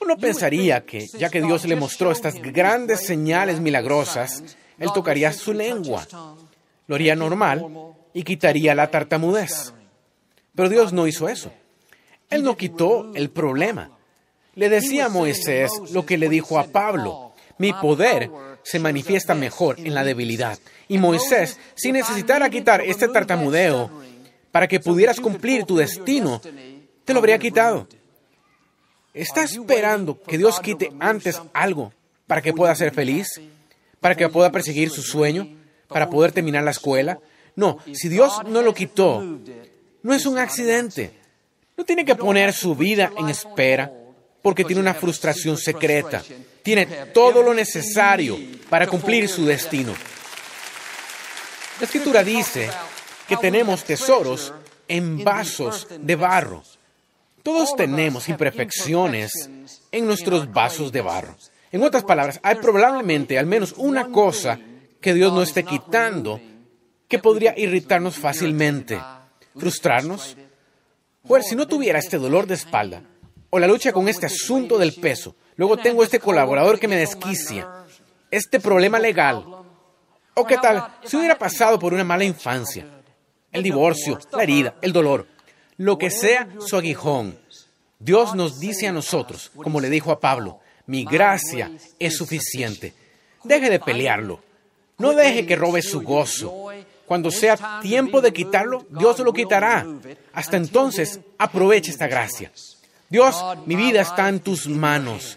Uno 0.01 0.17
pensaría 0.17 0.87
que, 0.87 1.07
ya 1.19 1.29
que 1.29 1.43
Dios 1.43 1.65
le 1.67 1.77
mostró 1.77 2.13
estas 2.13 2.35
grandes 2.37 3.05
señales 3.05 3.61
milagrosas, 3.61 4.43
Él 4.79 4.91
tocaría 4.95 5.33
su 5.33 5.53
lengua, 5.53 6.07
lo 6.87 6.95
haría 6.95 7.15
normal 7.15 7.67
y 8.15 8.23
quitaría 8.23 8.75
la 8.75 8.91
tartamudez. 8.91 9.75
Pero 10.55 10.69
Dios 10.69 10.93
no 10.93 11.07
hizo 11.07 11.29
eso. 11.29 11.53
Él 12.31 12.45
no 12.45 12.57
quitó 12.57 13.13
el 13.15 13.31
problema. 13.31 13.91
Le 14.55 14.69
decía 14.69 15.07
a 15.07 15.09
Moisés 15.09 15.71
lo 15.93 16.07
que 16.07 16.17
le 16.17 16.29
dijo 16.29 16.59
a 16.59 16.65
Pablo. 16.65 17.30
Mi 17.61 17.75
poder 17.75 18.31
se 18.63 18.79
manifiesta 18.79 19.35
mejor 19.35 19.79
en 19.79 19.95
la 19.95 20.03
debilidad. 20.03 20.59
Y 20.89 20.97
Moisés, 20.97 21.59
si 21.75 21.93
necesitara 21.93 22.49
quitar 22.49 22.81
este 22.81 23.07
tartamudeo 23.07 23.91
para 24.51 24.67
que 24.67 24.81
pudieras 24.81 25.21
cumplir 25.21 25.65
tu 25.65 25.77
destino, 25.77 26.41
te 27.05 27.13
lo 27.13 27.19
habría 27.19 27.39
quitado. 27.39 27.87
¿Está 29.13 29.43
esperando 29.43 30.19
que 30.23 30.39
Dios 30.39 30.59
quite 30.61 30.91
antes 31.01 31.39
algo 31.53 31.93
para 32.27 32.41
que 32.41 32.55
pueda 32.55 32.75
ser 32.75 32.95
feliz? 32.95 33.29
¿Para 34.01 34.15
que 34.15 34.31
pueda 34.31 34.51
perseguir 34.51 34.89
su 34.89 35.03
sueño? 35.03 35.47
¿Para 35.87 36.09
poder 36.09 36.33
terminar 36.33 36.65
la 36.65 36.71
escuela? 36.71 37.19
No, 37.57 37.77
si 37.93 38.09
Dios 38.09 38.41
no 38.47 38.63
lo 38.63 38.73
quitó, 38.73 39.23
no 40.03 40.15
es 40.15 40.25
un 40.25 40.39
accidente. 40.39 41.13
No 41.77 41.85
tiene 41.85 42.07
que 42.07 42.17
poner 42.17 42.55
su 42.55 42.75
vida 42.75 43.13
en 43.19 43.29
espera 43.29 43.93
porque 44.43 44.65
tiene 44.65 44.81
una 44.81 44.95
frustración 44.95 45.57
secreta. 45.57 46.23
Tiene 46.63 46.87
todo 47.13 47.43
lo 47.43 47.55
necesario 47.55 48.39
para 48.69 48.87
cumplir 48.87 49.29
su 49.29 49.45
destino. 49.45 49.95
La 51.79 51.85
escritura 51.85 52.23
dice 52.23 52.71
que 53.27 53.37
tenemos 53.37 53.85
tesoros 53.85 54.53
en 54.89 55.23
vasos 55.25 55.87
de 55.99 56.17
barro. 56.17 56.63
Todos 57.43 57.75
tenemos 57.75 58.29
imperfecciones 58.29 59.49
en 59.91 60.07
nuestros 60.07 60.53
vasos 60.53 60.93
de 60.93 61.01
barro. 61.01 61.37
En 61.73 61.83
otras 61.83 62.05
palabras, 62.05 62.41
hay 62.43 62.57
probablemente 62.57 63.39
al 63.39 63.47
menos 63.47 63.75
una 63.77 64.11
cosa 64.11 64.59
que 65.01 65.15
Dios 65.15 65.33
no 65.33 65.43
esté 65.43 65.65
quitando 65.65 66.41
que 67.09 67.19
podría 67.19 67.55
irritarnos 67.57 68.17
fácilmente, 68.17 69.01
frustrarnos. 69.57 70.37
Pues 71.27 71.47
si 71.49 71.57
no 71.57 71.67
tuviera 71.67 71.99
este 71.99 72.19
dolor 72.19 72.47
de 72.47 72.55
espalda 72.55 73.03
o 73.51 73.59
la 73.59 73.67
lucha 73.67 73.93
con 73.93 74.09
este 74.09 74.27
asunto 74.27 74.79
del 74.79 74.95
peso, 74.95 75.35
luego 75.57 75.77
tengo 75.77 76.03
este 76.03 76.21
colaborador 76.21 76.79
que 76.79 76.89
me 76.89 76.97
desquicia, 76.97 77.69
este 78.31 78.61
problema 78.61 78.99
legal, 78.99 79.45
o 80.35 80.47
qué 80.47 80.57
tal 80.57 80.87
si 81.05 81.17
hubiera 81.17 81.37
pasado 81.37 81.79
por 81.79 81.93
una 81.93 82.05
mala 82.05 82.25
infancia, 82.25 82.87
el 83.53 83.63
divorcio, 83.63 84.19
la 84.33 84.43
herida, 84.43 84.75
el 84.81 84.93
dolor, 84.93 85.27
lo 85.77 85.99
que 85.99 86.11
sea 86.11 86.49
su 86.61 86.77
aguijón. 86.77 87.39
Dios 87.99 88.35
nos 88.35 88.61
dice 88.61 88.87
a 88.87 88.93
nosotros, 88.93 89.51
como 89.57 89.81
le 89.81 89.91
dijo 89.91 90.13
a 90.13 90.21
Pablo, 90.21 90.61
mi 90.87 91.05
gracia 91.05 91.71
es 91.99 92.17
suficiente. 92.17 92.95
Deje 93.45 93.71
de 93.71 93.81
pelearlo. 93.81 94.41
No 94.99 95.13
deje 95.13 95.47
que 95.47 95.57
robe 95.57 95.83
su 95.83 96.03
gozo. 96.03 96.69
Cuando 97.07 97.31
sea 97.31 97.81
tiempo 97.83 98.21
de 98.21 98.33
quitarlo, 98.33 98.87
Dios 98.91 99.19
lo 99.21 99.33
quitará. 99.33 99.87
Hasta 100.33 100.57
entonces, 100.57 101.21
aproveche 101.39 101.91
esta 101.91 102.07
gracia. 102.07 102.53
Dios, 103.11 103.37
mi 103.67 103.77
vida 103.77 104.01
está 104.01 104.29
en 104.29 104.41
tus 104.41 104.67
manos. 104.67 105.37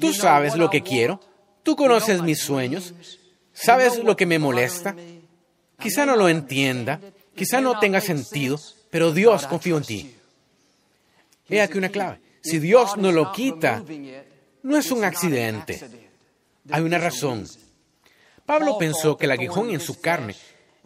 Tú 0.00 0.12
sabes 0.12 0.56
lo 0.56 0.70
que 0.70 0.82
quiero. 0.82 1.20
Tú 1.62 1.76
conoces 1.76 2.22
mis 2.22 2.40
sueños. 2.40 2.94
¿Sabes 3.52 4.02
lo 4.02 4.16
que 4.16 4.26
me 4.26 4.40
molesta? 4.40 4.96
Quizá 5.78 6.04
no 6.04 6.16
lo 6.16 6.28
entienda. 6.28 7.00
Quizá 7.36 7.60
no 7.60 7.78
tenga 7.78 8.00
sentido 8.00 8.58
pero 8.90 9.12
Dios 9.12 9.46
confío 9.46 9.76
en 9.76 9.84
ti. 9.84 10.14
Vea 11.48 11.64
aquí 11.64 11.78
una 11.78 11.88
clave. 11.88 12.20
Si 12.42 12.58
Dios 12.58 12.96
no 12.96 13.12
lo 13.12 13.32
quita, 13.32 13.82
no 14.62 14.76
es 14.76 14.90
un 14.90 15.04
accidente. 15.04 15.80
Hay 16.70 16.82
una 16.82 16.98
razón. 16.98 17.46
Pablo 18.46 18.78
pensó 18.78 19.16
que 19.16 19.26
el 19.26 19.32
aguijón 19.32 19.70
en 19.70 19.80
su 19.80 20.00
carne 20.00 20.34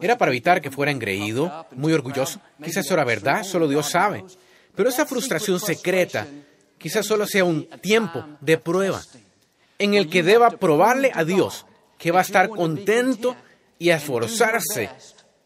era 0.00 0.18
para 0.18 0.30
evitar 0.30 0.60
que 0.60 0.70
fuera 0.70 0.90
engreído, 0.90 1.66
muy 1.72 1.92
orgulloso. 1.92 2.40
Quizás 2.62 2.90
era 2.90 3.04
verdad, 3.04 3.44
solo 3.44 3.68
Dios 3.68 3.90
sabe. 3.90 4.24
Pero 4.74 4.88
esa 4.88 5.06
frustración 5.06 5.60
secreta 5.60 6.26
quizás 6.78 7.06
solo 7.06 7.26
sea 7.26 7.44
un 7.44 7.68
tiempo 7.80 8.24
de 8.40 8.58
prueba 8.58 9.02
en 9.78 9.94
el 9.94 10.08
que 10.08 10.22
deba 10.22 10.50
probarle 10.50 11.10
a 11.14 11.24
Dios 11.24 11.66
que 11.98 12.10
va 12.10 12.20
a 12.20 12.22
estar 12.22 12.48
contento 12.48 13.36
y 13.78 13.90
a 13.90 13.96
esforzarse, 13.96 14.90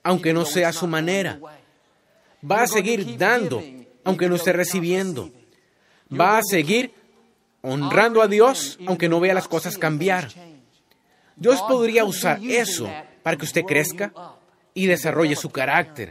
aunque 0.03 0.33
no 0.33 0.45
sea 0.45 0.73
su 0.73 0.87
manera 0.87 1.39
va 2.49 2.63
a 2.63 2.67
seguir 2.67 3.17
dando, 3.17 3.63
aunque 4.05 4.29
no 4.29 4.37
esté 4.37 4.53
recibiendo. 4.53 5.31
Va 6.09 6.39
a 6.39 6.43
seguir 6.43 6.93
honrando 7.63 8.23
a 8.23 8.29
Dios, 8.29 8.79
aunque 8.87 9.09
no 9.09 9.21
vea 9.21 9.35
las 9.35 9.49
cosas 9.49 9.79
cambiar. 9.79 10.29
Dios 11.35 11.61
podría 11.63 12.05
usar 12.05 12.41
eso 12.43 12.89
para 13.23 13.37
que 13.37 13.45
usted 13.45 13.63
crezca 13.65 14.13
y 14.73 14.87
desarrolle 14.87 15.37
su 15.37 15.51
carácter. 15.51 16.11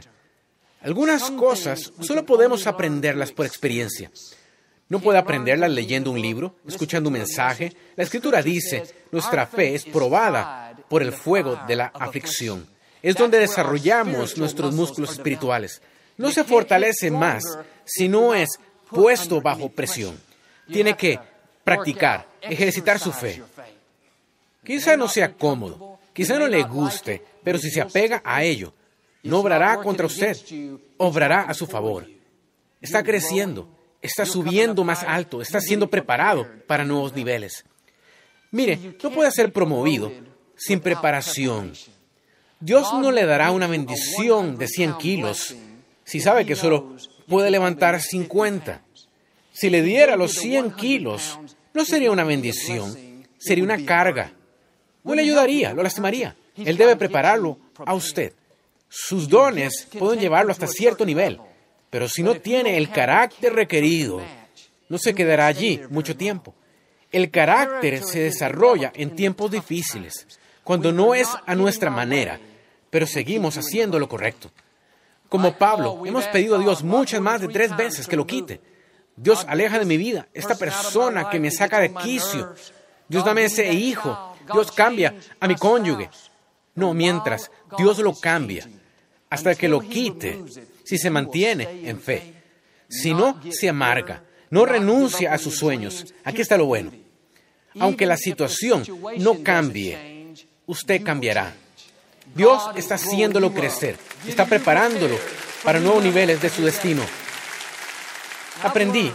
Algunas 0.82 1.30
cosas 1.32 1.92
solo 2.00 2.24
podemos 2.24 2.66
aprenderlas 2.66 3.32
por 3.32 3.46
experiencia. 3.46 4.10
No 4.88 5.00
puede 5.00 5.18
aprenderlas 5.18 5.70
leyendo 5.70 6.10
un 6.12 6.20
libro, 6.20 6.54
escuchando 6.66 7.08
un 7.08 7.14
mensaje. 7.14 7.72
La 7.96 8.04
escritura 8.04 8.42
dice, 8.42 8.84
nuestra 9.10 9.46
fe 9.46 9.74
es 9.74 9.84
probada 9.84 10.76
por 10.88 11.02
el 11.02 11.12
fuego 11.12 11.58
de 11.66 11.76
la 11.76 11.86
aflicción. 11.86 12.66
Es 13.02 13.16
donde 13.16 13.38
desarrollamos 13.38 14.38
nuestros 14.38 14.72
músculos 14.74 15.12
espirituales 15.12 15.82
no 16.16 16.30
se 16.30 16.44
fortalece 16.44 17.10
más 17.10 17.44
si 17.84 18.08
no 18.08 18.34
es 18.34 18.58
puesto 18.90 19.40
bajo 19.40 19.68
presión. 19.68 20.18
Tiene 20.72 20.96
que 20.96 21.18
practicar, 21.62 22.26
ejercitar 22.40 22.98
su 22.98 23.12
fe. 23.12 23.42
Quizá 24.64 24.96
no 24.96 25.08
sea 25.08 25.32
cómodo, 25.34 25.98
quizá 26.12 26.38
no 26.38 26.48
le 26.48 26.62
guste, 26.64 27.22
pero 27.44 27.58
si 27.58 27.70
se 27.70 27.80
apega 27.80 28.22
a 28.24 28.42
ello, 28.42 28.72
no 29.26 29.40
obrará 29.40 29.78
contra 29.78 30.06
usted, 30.06 30.36
obrará 30.96 31.42
a 31.42 31.54
su 31.54 31.66
favor. 31.66 32.06
Está 32.80 33.02
creciendo, 33.02 33.68
está 34.00 34.24
subiendo 34.24 34.84
más 34.84 35.02
alto, 35.02 35.42
está 35.42 35.60
siendo 35.60 35.88
preparado 35.88 36.46
para 36.66 36.84
nuevos 36.84 37.14
niveles. 37.14 37.64
Mire, 38.50 38.96
no 39.02 39.10
puede 39.10 39.30
ser 39.30 39.52
promovido 39.52 40.12
sin 40.56 40.80
preparación. 40.80 41.72
Dios 42.60 42.92
no 42.94 43.10
le 43.12 43.26
dará 43.26 43.50
una 43.50 43.66
bendición 43.66 44.56
de 44.56 44.68
100 44.68 44.94
kilos 44.98 45.54
si 46.04 46.20
sabe 46.20 46.46
que 46.46 46.56
solo 46.56 46.96
puede 47.28 47.50
levantar 47.50 48.00
50. 48.00 48.80
Si 49.52 49.70
le 49.70 49.82
diera 49.82 50.16
los 50.16 50.32
100 50.32 50.72
kilos, 50.72 51.38
no 51.74 51.84
sería 51.84 52.10
una 52.10 52.24
bendición, 52.24 53.26
sería 53.38 53.64
una 53.64 53.84
carga. 53.84 54.32
No 55.02 55.14
le 55.14 55.22
ayudaría, 55.22 55.74
lo 55.74 55.82
lastimaría. 55.82 56.36
Él 56.56 56.76
debe 56.76 56.96
prepararlo 56.96 57.58
a 57.84 57.94
usted. 57.94 58.32
Sus 58.98 59.28
dones 59.28 59.88
pueden 59.98 60.18
llevarlo 60.18 60.52
hasta 60.52 60.66
cierto 60.66 61.04
nivel, 61.04 61.38
pero 61.90 62.08
si 62.08 62.22
no 62.22 62.36
tiene 62.36 62.78
el 62.78 62.90
carácter 62.90 63.52
requerido, 63.52 64.22
no 64.88 64.96
se 64.96 65.14
quedará 65.14 65.48
allí 65.48 65.82
mucho 65.90 66.16
tiempo. 66.16 66.54
El 67.12 67.30
carácter 67.30 68.02
se 68.02 68.20
desarrolla 68.20 68.90
en 68.96 69.14
tiempos 69.14 69.50
difíciles, 69.50 70.26
cuando 70.64 70.92
no 70.92 71.14
es 71.14 71.28
a 71.44 71.54
nuestra 71.54 71.90
manera, 71.90 72.40
pero 72.88 73.06
seguimos 73.06 73.58
haciendo 73.58 73.98
lo 73.98 74.08
correcto. 74.08 74.50
Como 75.28 75.58
Pablo, 75.58 76.06
hemos 76.06 76.24
pedido 76.28 76.56
a 76.56 76.58
Dios 76.58 76.82
muchas 76.82 77.20
más 77.20 77.42
de 77.42 77.48
tres 77.48 77.76
veces 77.76 78.08
que 78.08 78.16
lo 78.16 78.26
quite. 78.26 78.62
Dios 79.14 79.44
aleja 79.46 79.78
de 79.78 79.84
mi 79.84 79.98
vida 79.98 80.26
esta 80.32 80.54
persona 80.54 81.28
que 81.28 81.38
me 81.38 81.50
saca 81.50 81.80
de 81.80 81.92
quicio. 81.92 82.54
Dios 83.08 83.26
dame 83.26 83.44
ese 83.44 83.70
hijo. 83.74 84.34
Dios 84.50 84.72
cambia 84.72 85.14
a 85.38 85.46
mi 85.46 85.54
cónyuge. 85.54 86.08
No, 86.74 86.94
mientras 86.94 87.50
Dios 87.76 87.98
lo 87.98 88.14
cambia, 88.14 88.66
hasta 89.36 89.54
que 89.54 89.68
lo 89.68 89.80
quite, 89.80 90.42
si 90.82 90.96
se 90.96 91.10
mantiene 91.10 91.82
en 91.84 92.00
fe. 92.00 92.32
Si 92.88 93.12
no, 93.12 93.38
se 93.50 93.68
amarga, 93.68 94.22
no 94.48 94.64
renuncia 94.64 95.34
a 95.34 95.38
sus 95.38 95.56
sueños. 95.56 96.14
Aquí 96.24 96.40
está 96.40 96.56
lo 96.56 96.64
bueno. 96.64 96.90
Aunque 97.78 98.06
la 98.06 98.16
situación 98.16 98.82
no 99.18 99.42
cambie, 99.42 100.32
usted 100.64 101.02
cambiará. 101.02 101.54
Dios 102.34 102.62
está 102.76 102.94
haciéndolo 102.94 103.52
crecer, 103.52 103.96
está 104.26 104.46
preparándolo 104.46 105.16
para 105.62 105.80
nuevos 105.80 106.02
niveles 106.02 106.40
de 106.40 106.48
su 106.48 106.64
destino. 106.64 107.02
Aprendí 108.62 109.12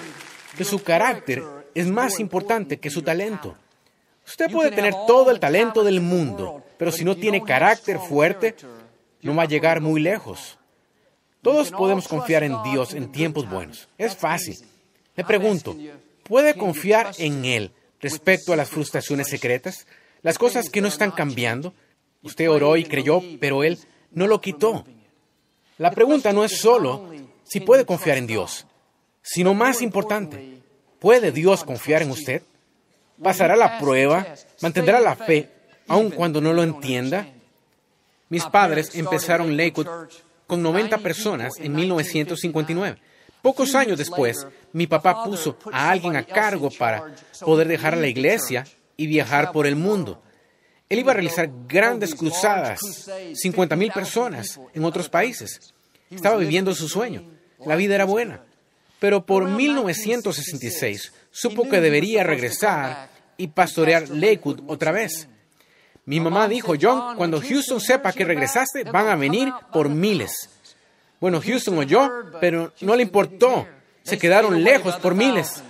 que 0.56 0.64
su 0.64 0.84
carácter 0.84 1.44
es 1.74 1.88
más 1.88 2.20
importante 2.20 2.78
que 2.78 2.92
su 2.92 3.02
talento. 3.02 3.58
Usted 4.28 4.52
puede 4.52 4.70
tener 4.70 4.94
todo 5.08 5.32
el 5.32 5.40
talento 5.40 5.84
del 5.84 6.00
mundo, 6.00 6.64
pero 6.78 6.92
si 6.92 7.04
no 7.04 7.16
tiene 7.16 7.44
carácter 7.44 7.98
fuerte, 7.98 8.56
no 9.22 9.36
va 9.36 9.44
a 9.44 9.48
llegar 9.48 9.82
muy 9.82 10.02
lejos. 10.02 10.58
Todos 11.42 11.72
podemos 11.72 12.08
confiar 12.08 12.44
en 12.44 12.62
Dios 12.64 12.94
en 12.94 13.12
tiempos 13.12 13.50
buenos. 13.50 13.88
Es 13.98 14.16
fácil. 14.16 14.58
Le 15.16 15.24
pregunto, 15.24 15.76
¿puede 16.24 16.54
confiar 16.56 17.12
en 17.18 17.46
Él 17.46 17.72
respecto 18.00 18.54
a 18.54 18.56
las 18.56 18.70
frustraciones 18.70 19.28
secretas? 19.28 19.88
Las 20.22 20.38
cosas 20.38 20.70
que 20.70 20.82
no 20.82 20.88
están 20.88 21.12
cambiando, 21.12 21.74
Usted 22.24 22.50
oró 22.50 22.78
y 22.78 22.86
creyó, 22.86 23.22
pero 23.40 23.64
Él 23.64 23.80
no 24.12 24.28
lo 24.28 24.42
quitó. 24.42 24.86
La 25.78 25.92
pregunta 25.92 26.32
no 26.32 26.44
es 26.44 26.60
solo 26.60 27.10
si 27.44 27.60
puede 27.60 27.86
confiar 27.86 28.18
en 28.18 28.28
Dios, 28.28 28.68
sino 29.22 29.54
más 29.54 29.82
importante, 29.82 30.62
¿puede 31.00 31.32
Dios 31.32 31.64
confiar 31.64 32.04
en 32.04 32.12
usted? 32.12 32.44
¿Pasará 33.22 33.56
la 33.56 33.80
prueba? 33.80 34.28
¿Mantendrá 34.62 35.00
la 35.00 35.16
fe 35.16 35.50
aun 35.88 36.12
cuando 36.12 36.42
no 36.42 36.54
lo 36.54 36.64
entienda? 36.64 37.28
Mis 38.32 38.46
padres 38.46 38.96
empezaron 38.96 39.58
Lakewood 39.58 39.88
con 40.48 40.64
90 40.64 41.00
personas 41.00 41.52
en 41.60 41.76
1959. 41.76 42.98
Pocos 43.42 43.76
años 43.76 43.98
después, 43.98 44.48
mi 44.72 44.88
papá 44.88 45.26
puso 45.26 45.58
a 45.70 45.92
alguien 45.92 46.16
a 46.16 46.24
cargo 46.24 46.70
para 46.72 47.14
poder 47.42 47.68
dejar 47.68 47.98
la 47.98 48.08
iglesia 48.08 48.66
y 48.96 49.08
viajar 49.08 49.52
por 49.52 49.68
el 49.68 49.76
mundo. 49.76 50.22
Él 50.88 51.00
iba 51.00 51.12
a 51.12 51.16
realizar 51.16 51.50
grandes 51.68 52.16
cruzadas, 52.16 52.80
50.000 52.80 53.94
personas 53.94 54.62
en 54.74 54.86
otros 54.86 55.10
países. 55.10 55.74
Estaba 56.10 56.38
viviendo 56.38 56.74
su 56.74 56.88
sueño. 56.88 57.30
La 57.66 57.76
vida 57.76 57.96
era 57.96 58.06
buena. 58.06 58.46
Pero 59.02 59.26
por 59.26 59.50
1966 59.50 61.12
supo 61.32 61.68
que 61.68 61.82
debería 61.82 62.24
regresar 62.24 63.10
y 63.36 63.48
pastorear 63.48 64.08
Lakewood 64.08 64.62
otra 64.68 64.94
vez. 64.94 65.28
Mi 66.06 66.20
mamá 66.20 66.48
dijo, 66.48 66.74
John, 66.80 67.16
cuando 67.16 67.42
Houston 67.42 67.80
sepa 67.80 68.12
que 68.12 68.26
regresaste, 68.26 68.84
van 68.86 69.08
a 69.08 69.16
venir 69.16 69.54
por 69.72 69.90
miles. 69.90 70.50
Bueno, 71.20 71.42
Houston 71.42 71.78
oyó, 71.78 72.10
pero 72.40 72.74
no 72.82 72.96
le 72.96 73.04
importó. 73.04 73.68
Se 74.04 74.18
quedaron 74.18 74.64
lejos 74.64 74.96
por 74.96 75.14
miles. 75.14 75.62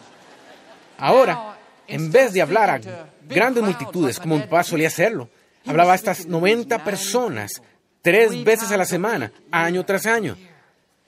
Ahora, 0.97 1.57
en 1.87 2.11
vez 2.11 2.31
de 2.31 2.41
hablar 2.41 2.69
a 2.69 2.79
grandes 3.27 3.63
multitudes, 3.63 4.19
como 4.19 4.37
mi 4.37 4.43
papá 4.43 4.63
solía 4.63 4.87
hacerlo. 4.87 5.29
Hablaba 5.65 5.91
a 5.91 5.95
estas 5.95 6.25
90 6.25 6.83
personas 6.83 7.61
tres 8.01 8.43
veces 8.43 8.71
a 8.71 8.77
la 8.77 8.85
semana, 8.85 9.31
año 9.51 9.85
tras 9.85 10.05
año. 10.05 10.37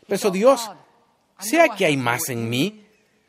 Pensó 0.08 0.30
Dios, 0.30 0.70
sea 1.40 1.70
que 1.70 1.86
hay 1.86 1.98
más 1.98 2.30
en 2.30 2.50
mí, 2.50 2.86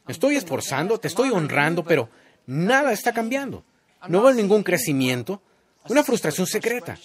me 0.06 0.12
estoy 0.12 0.36
esforzando, 0.36 0.98
te 0.98 1.08
estoy 1.08 1.30
honrando, 1.30 1.84
pero 1.84 2.08
nada 2.46 2.92
está 2.92 3.12
cambiando. 3.12 3.64
No 4.08 4.22
veo 4.22 4.34
ningún 4.34 4.62
crecimiento, 4.62 5.40
una 5.88 6.04
frustración 6.04 6.46
secreta. 6.46 6.96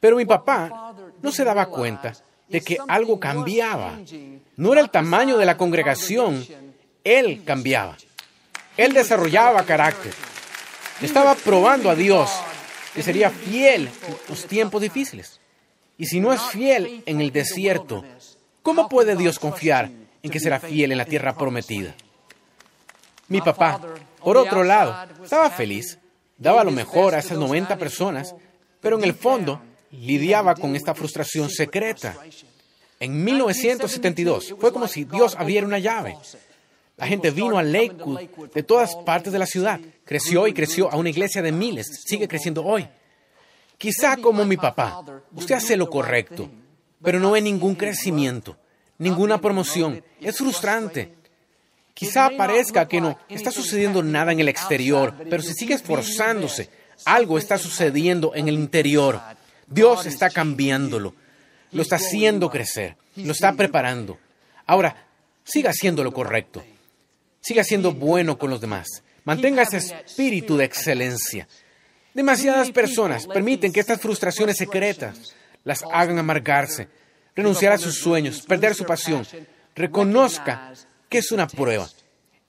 Pero 0.00 0.16
mi 0.16 0.24
papá 0.24 0.94
no 1.22 1.32
se 1.32 1.44
daba 1.44 1.66
cuenta 1.66 2.12
de 2.48 2.60
que 2.60 2.78
algo 2.88 3.18
cambiaba. 3.18 3.98
No 4.56 4.72
era 4.72 4.80
el 4.80 4.90
tamaño 4.90 5.36
de 5.36 5.46
la 5.46 5.56
congregación, 5.56 6.46
él 7.02 7.42
cambiaba. 7.44 7.96
Él 8.76 8.92
desarrollaba 8.92 9.64
carácter. 9.64 10.12
Estaba 11.00 11.34
probando 11.34 11.90
a 11.90 11.94
Dios 11.94 12.30
que 12.94 13.02
sería 13.02 13.30
fiel 13.30 13.88
en 14.06 14.16
los 14.28 14.46
tiempos 14.46 14.80
difíciles. 14.80 15.40
Y 15.98 16.06
si 16.06 16.20
no 16.20 16.32
es 16.32 16.42
fiel 16.42 17.02
en 17.06 17.20
el 17.20 17.32
desierto, 17.32 18.04
¿cómo 18.62 18.88
puede 18.88 19.16
Dios 19.16 19.38
confiar 19.38 19.90
en 20.22 20.30
que 20.30 20.40
será 20.40 20.60
fiel 20.60 20.92
en 20.92 20.98
la 20.98 21.04
tierra 21.04 21.36
prometida? 21.36 21.94
Mi 23.28 23.40
papá, 23.40 23.80
por 24.22 24.36
otro 24.36 24.62
lado, 24.62 24.94
estaba 25.22 25.50
feliz, 25.50 25.98
daba 26.38 26.64
lo 26.64 26.70
mejor 26.70 27.14
a 27.14 27.18
esas 27.18 27.38
90 27.38 27.76
personas, 27.76 28.34
pero 28.80 28.98
en 28.98 29.04
el 29.04 29.14
fondo 29.14 29.60
lidiaba 29.90 30.54
con 30.54 30.76
esta 30.76 30.94
frustración 30.94 31.50
secreta. 31.50 32.16
En 33.00 33.24
1972 33.24 34.54
fue 34.58 34.72
como 34.72 34.88
si 34.88 35.04
Dios 35.04 35.36
abriera 35.36 35.66
una 35.66 35.78
llave. 35.78 36.16
La 36.96 37.06
gente 37.06 37.30
vino 37.30 37.58
a 37.58 37.62
Lakewood 37.62 38.52
de 38.54 38.62
todas 38.62 38.96
partes 38.96 39.32
de 39.32 39.38
la 39.38 39.46
ciudad. 39.46 39.80
Creció 40.04 40.46
y 40.46 40.54
creció 40.54 40.90
a 40.90 40.96
una 40.96 41.10
iglesia 41.10 41.42
de 41.42 41.52
miles. 41.52 41.86
Sigue 42.06 42.26
creciendo 42.26 42.64
hoy. 42.64 42.88
Quizá 43.76 44.16
como 44.16 44.44
mi 44.46 44.56
papá, 44.56 45.04
usted 45.34 45.56
hace 45.56 45.76
lo 45.76 45.90
correcto, 45.90 46.48
pero 47.02 47.20
no 47.20 47.32
ve 47.32 47.42
ningún 47.42 47.74
crecimiento, 47.74 48.56
ninguna 48.96 49.38
promoción. 49.38 50.02
Es 50.20 50.38
frustrante. 50.38 51.15
Quizá 51.96 52.28
parezca 52.36 52.86
que 52.86 53.00
no 53.00 53.18
está 53.26 53.50
sucediendo 53.50 54.02
nada 54.02 54.30
en 54.30 54.38
el 54.38 54.50
exterior, 54.50 55.14
pero 55.30 55.42
si 55.42 55.54
sigue 55.54 55.72
esforzándose, 55.72 56.68
algo 57.06 57.38
está 57.38 57.56
sucediendo 57.56 58.34
en 58.34 58.48
el 58.48 58.54
interior. 58.54 59.18
Dios 59.66 60.04
está 60.04 60.28
cambiándolo, 60.28 61.14
lo 61.72 61.80
está 61.80 61.96
haciendo 61.96 62.50
crecer, 62.50 62.98
lo 63.16 63.32
está 63.32 63.54
preparando. 63.54 64.18
Ahora, 64.66 65.06
siga 65.42 65.70
haciendo 65.70 66.04
lo 66.04 66.12
correcto. 66.12 66.62
Siga 67.40 67.64
siendo 67.64 67.94
bueno 67.94 68.36
con 68.36 68.50
los 68.50 68.60
demás. 68.60 69.02
Mantenga 69.24 69.62
ese 69.62 69.78
espíritu 69.78 70.58
de 70.58 70.66
excelencia. 70.66 71.48
Demasiadas 72.12 72.72
personas 72.72 73.26
permiten 73.26 73.72
que 73.72 73.80
estas 73.80 74.02
frustraciones 74.02 74.58
secretas 74.58 75.34
las 75.64 75.82
hagan 75.90 76.18
amargarse, 76.18 76.88
renunciar 77.34 77.72
a 77.72 77.78
sus 77.78 77.98
sueños, 77.98 78.42
perder 78.42 78.74
su 78.74 78.84
pasión. 78.84 79.26
Reconozca 79.74 80.74
que 81.08 81.18
es 81.18 81.32
una 81.32 81.46
prueba. 81.46 81.88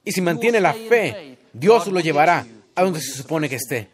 Y 0.04 0.12
si 0.12 0.22
mantiene 0.22 0.62
la 0.62 0.74
fe, 0.74 1.38
Dios 1.54 1.88
lo 1.88 2.00
llevará 2.00 2.46
a 2.76 2.84
donde 2.84 3.02
se 3.02 3.14
supone 3.14 3.50
que 3.50 3.56
esté. 3.56 3.90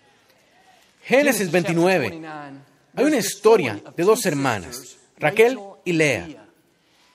Génesis 1.04 1.52
29. 1.52 2.22
Hay 2.96 3.04
una 3.04 3.18
historia 3.18 3.82
de 3.96 4.04
dos 4.04 4.26
hermanas, 4.26 4.98
Raquel 5.18 5.58
y 5.84 5.94
Lea. 5.94 6.48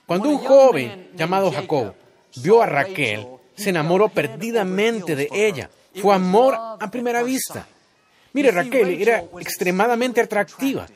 Cuando 0.07 0.29
un 0.29 0.39
joven 0.39 1.11
llamado 1.15 1.53
Jacob 1.53 1.95
vio 2.43 2.63
a 2.63 2.67
Raquel, 2.67 3.27
se 3.55 3.71
enamoró 3.71 4.09
perdidamente 4.09 5.15
de 5.15 5.29
ella. 5.33 5.71
Fue 6.01 6.15
amor 6.15 6.57
a 6.57 6.91
primera 6.91 7.23
vista. 7.23 7.67
Mire, 8.33 8.51
Raquel 8.51 9.01
era 9.01 9.25
extremadamente 9.41 10.21
atractiva. 10.21 10.87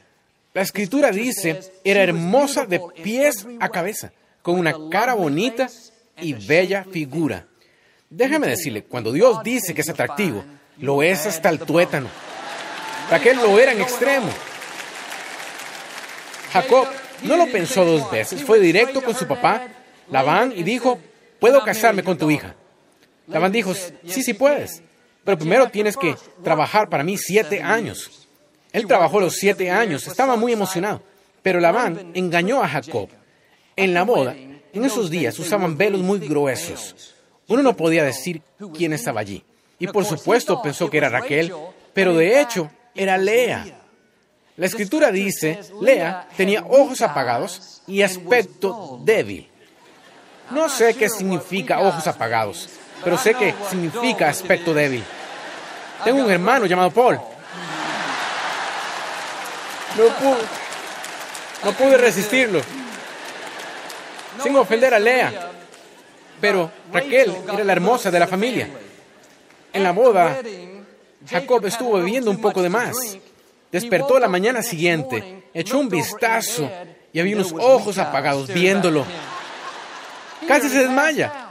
La 0.55 0.63
escritura 0.63 1.11
dice, 1.11 1.61
era 1.83 2.03
hermosa 2.03 2.67
de 2.67 2.81
pies 3.03 3.47
a 3.59 3.69
cabeza, 3.69 4.13
con 4.43 4.59
una 4.59 4.75
cara 4.91 5.15
bonita 5.15 5.69
y 6.23 6.33
bella 6.35 6.85
figura. 6.85 7.47
Déjame 8.09 8.47
decirle, 8.47 8.85
cuando 8.85 9.13
Dios 9.13 9.43
dice 9.43 9.75
que 9.75 9.81
es 9.81 9.89
atractivo, 9.89 10.45
lo 10.79 11.03
es 11.03 11.27
hasta 11.27 11.49
el 11.49 11.59
tuétano. 11.59 12.09
Raquel 13.11 13.37
lo 13.37 13.59
era 13.59 13.73
en 13.73 13.81
extremo. 13.81 14.29
Jacob 16.53 16.87
no 17.23 17.37
lo 17.37 17.47
pensó 17.51 17.85
dos 17.85 18.11
veces, 18.11 18.43
fue 18.45 18.61
directo 18.61 19.03
con 19.03 19.15
su 19.15 19.27
papá, 19.27 19.69
Labán, 20.11 20.53
y 20.55 20.63
dijo, 20.63 20.99
¿puedo 21.41 21.65
casarme 21.65 22.03
con 22.03 22.19
tu 22.19 22.31
hija? 22.31 22.55
Labán 23.27 23.53
dijo, 23.53 23.73
sí, 23.75 24.23
sí 24.23 24.35
puedes, 24.35 24.83
pero 25.25 25.39
primero 25.39 25.69
tienes 25.69 25.97
que 25.97 26.15
trabajar 26.43 26.89
para 26.89 27.05
mí 27.05 27.17
siete 27.17 27.63
años. 27.63 28.29
Él 28.73 28.87
trabajó 28.87 29.21
los 29.21 29.35
siete 29.37 29.71
años, 29.71 30.07
estaba 30.07 30.37
muy 30.37 30.53
emocionado, 30.53 31.03
pero 31.43 31.61
Labán 31.61 32.11
engañó 32.15 32.63
a 32.63 32.69
Jacob. 32.69 33.09
En 33.77 33.95
la 33.95 34.03
boda, 34.03 34.35
en 34.73 34.85
esos 34.85 35.11
días 35.11 35.39
usaban 35.39 35.77
velos 35.77 36.01
muy 36.01 36.19
gruesos, 36.19 37.15
Uno 37.49 37.63
no 37.63 37.77
podía 37.77 38.05
decir 38.05 38.41
quién 38.75 38.93
estaba 38.93 39.21
allí. 39.21 39.45
Y 39.79 39.87
por 39.89 40.05
supuesto 40.05 40.63
pensó 40.63 40.89
que 40.89 40.99
era 40.99 41.09
Raquel, 41.09 41.53
pero 41.93 42.15
de 42.15 42.41
hecho 42.41 42.71
era 42.95 43.19
Lea. 43.19 43.67
La 44.57 44.67
escritura 44.67 45.11
dice, 45.11 45.61
Lea 45.81 46.29
tenía 46.37 46.65
ojos 46.69 47.03
apagados 47.03 47.83
y 47.87 48.03
aspecto 48.03 49.01
débil. 49.05 49.49
No 50.51 50.69
sé 50.69 50.95
qué 50.95 51.09
significa 51.09 51.81
ojos 51.81 52.07
apagados, 52.07 52.69
pero 53.03 53.19
sé 53.19 53.35
que 53.35 53.55
significa 53.69 54.29
aspecto 54.29 54.73
débil. 54.73 55.03
Tengo 56.05 56.25
un 56.25 56.31
hermano 56.31 56.67
llamado 56.67 56.91
Paul. 56.91 57.19
No 59.97 60.05
pude, 60.05 60.43
no 61.65 61.73
pude 61.73 61.97
resistirlo. 61.97 62.61
Sin 64.43 64.57
ofender 64.57 64.95
a 64.95 64.99
Lea. 64.99 65.51
Pero 66.41 66.71
Raquel 66.93 67.37
era 67.53 67.65
la 67.65 67.73
hermosa 67.73 68.11
de 68.11 68.19
la 68.19 68.27
familia. 68.27 68.69
En 69.73 69.83
la 69.83 69.93
boda, 69.93 70.41
Jacob 71.29 71.65
estuvo 71.67 71.99
bebiendo 71.99 72.31
un 72.31 72.41
poco 72.41 72.63
de 72.63 72.69
más. 72.69 72.97
Despertó 73.71 74.19
la 74.19 74.29
mañana 74.29 74.63
siguiente, 74.63 75.45
echó 75.55 75.79
un 75.79 75.89
vistazo 75.89 76.69
y 77.13 77.21
había 77.21 77.37
unos 77.37 77.53
ojos 77.53 77.97
apagados 77.99 78.53
viéndolo. 78.53 79.07
Casi 80.47 80.69
se 80.69 80.81
desmaya. 80.81 81.51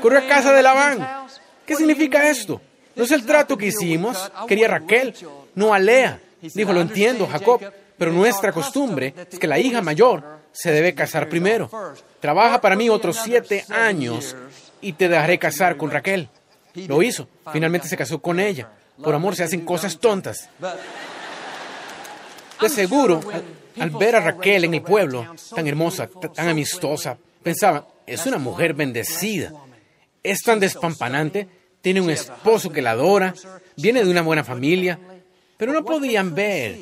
Corrió 0.00 0.20
a 0.20 0.26
casa 0.26 0.52
de 0.52 0.62
Labán. 0.62 1.26
¿Qué 1.66 1.76
significa 1.76 2.28
esto? 2.28 2.60
No 2.96 3.04
es 3.04 3.10
el 3.10 3.24
trato 3.26 3.56
que 3.56 3.66
hicimos. 3.66 4.30
Quería 4.48 4.68
Raquel, 4.68 5.14
no 5.54 5.74
a 5.74 5.78
Lea. 5.78 6.20
Dijo, 6.40 6.72
lo 6.72 6.80
entiendo, 6.80 7.26
Jacob, 7.26 7.60
pero 7.96 8.12
nuestra 8.12 8.52
costumbre 8.52 9.14
es 9.30 9.38
que 9.38 9.46
la 9.46 9.58
hija 9.58 9.80
mayor 9.80 10.22
se 10.54 10.70
debe 10.70 10.94
casar 10.94 11.28
primero. 11.28 11.68
Trabaja 12.20 12.60
para 12.60 12.76
mí 12.76 12.88
otros 12.88 13.18
siete 13.22 13.64
años 13.68 14.34
y 14.80 14.94
te 14.94 15.08
dejaré 15.08 15.38
casar 15.38 15.76
con 15.76 15.90
Raquel. 15.90 16.28
Lo 16.74 17.02
hizo. 17.02 17.28
Finalmente 17.52 17.88
se 17.88 17.96
casó 17.96 18.20
con 18.20 18.40
ella. 18.40 18.70
Por 19.02 19.14
amor 19.14 19.34
se 19.34 19.42
hacen 19.42 19.64
cosas 19.64 19.98
tontas. 19.98 20.48
De 22.60 22.68
seguro, 22.68 23.20
al, 23.78 23.90
ver 23.90 24.16
a 24.16 24.20
Raquel 24.20 24.64
en 24.64 24.74
el 24.74 24.82
pueblo, 24.82 25.34
tan 25.54 25.66
hermosa, 25.66 26.06
tan 26.06 26.48
amistosa, 26.48 27.18
pensaba, 27.42 27.86
es 28.06 28.24
una 28.24 28.38
mujer 28.38 28.74
bendecida. 28.74 29.52
Es 30.22 30.40
tan 30.42 30.60
despampanante, 30.60 31.48
tiene 31.82 32.00
un 32.00 32.10
esposo 32.10 32.70
que 32.70 32.80
la 32.80 32.92
adora, 32.92 33.34
viene 33.76 34.04
de 34.04 34.10
una 34.10 34.22
buena 34.22 34.44
familia, 34.44 34.98
pero 35.56 35.72
no 35.72 35.84
podían 35.84 36.34
ver 36.34 36.78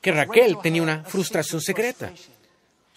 que 0.00 0.12
Raquel 0.12 0.58
tenía 0.60 0.82
una 0.82 1.04
frustración 1.04 1.60
secreta. 1.60 2.12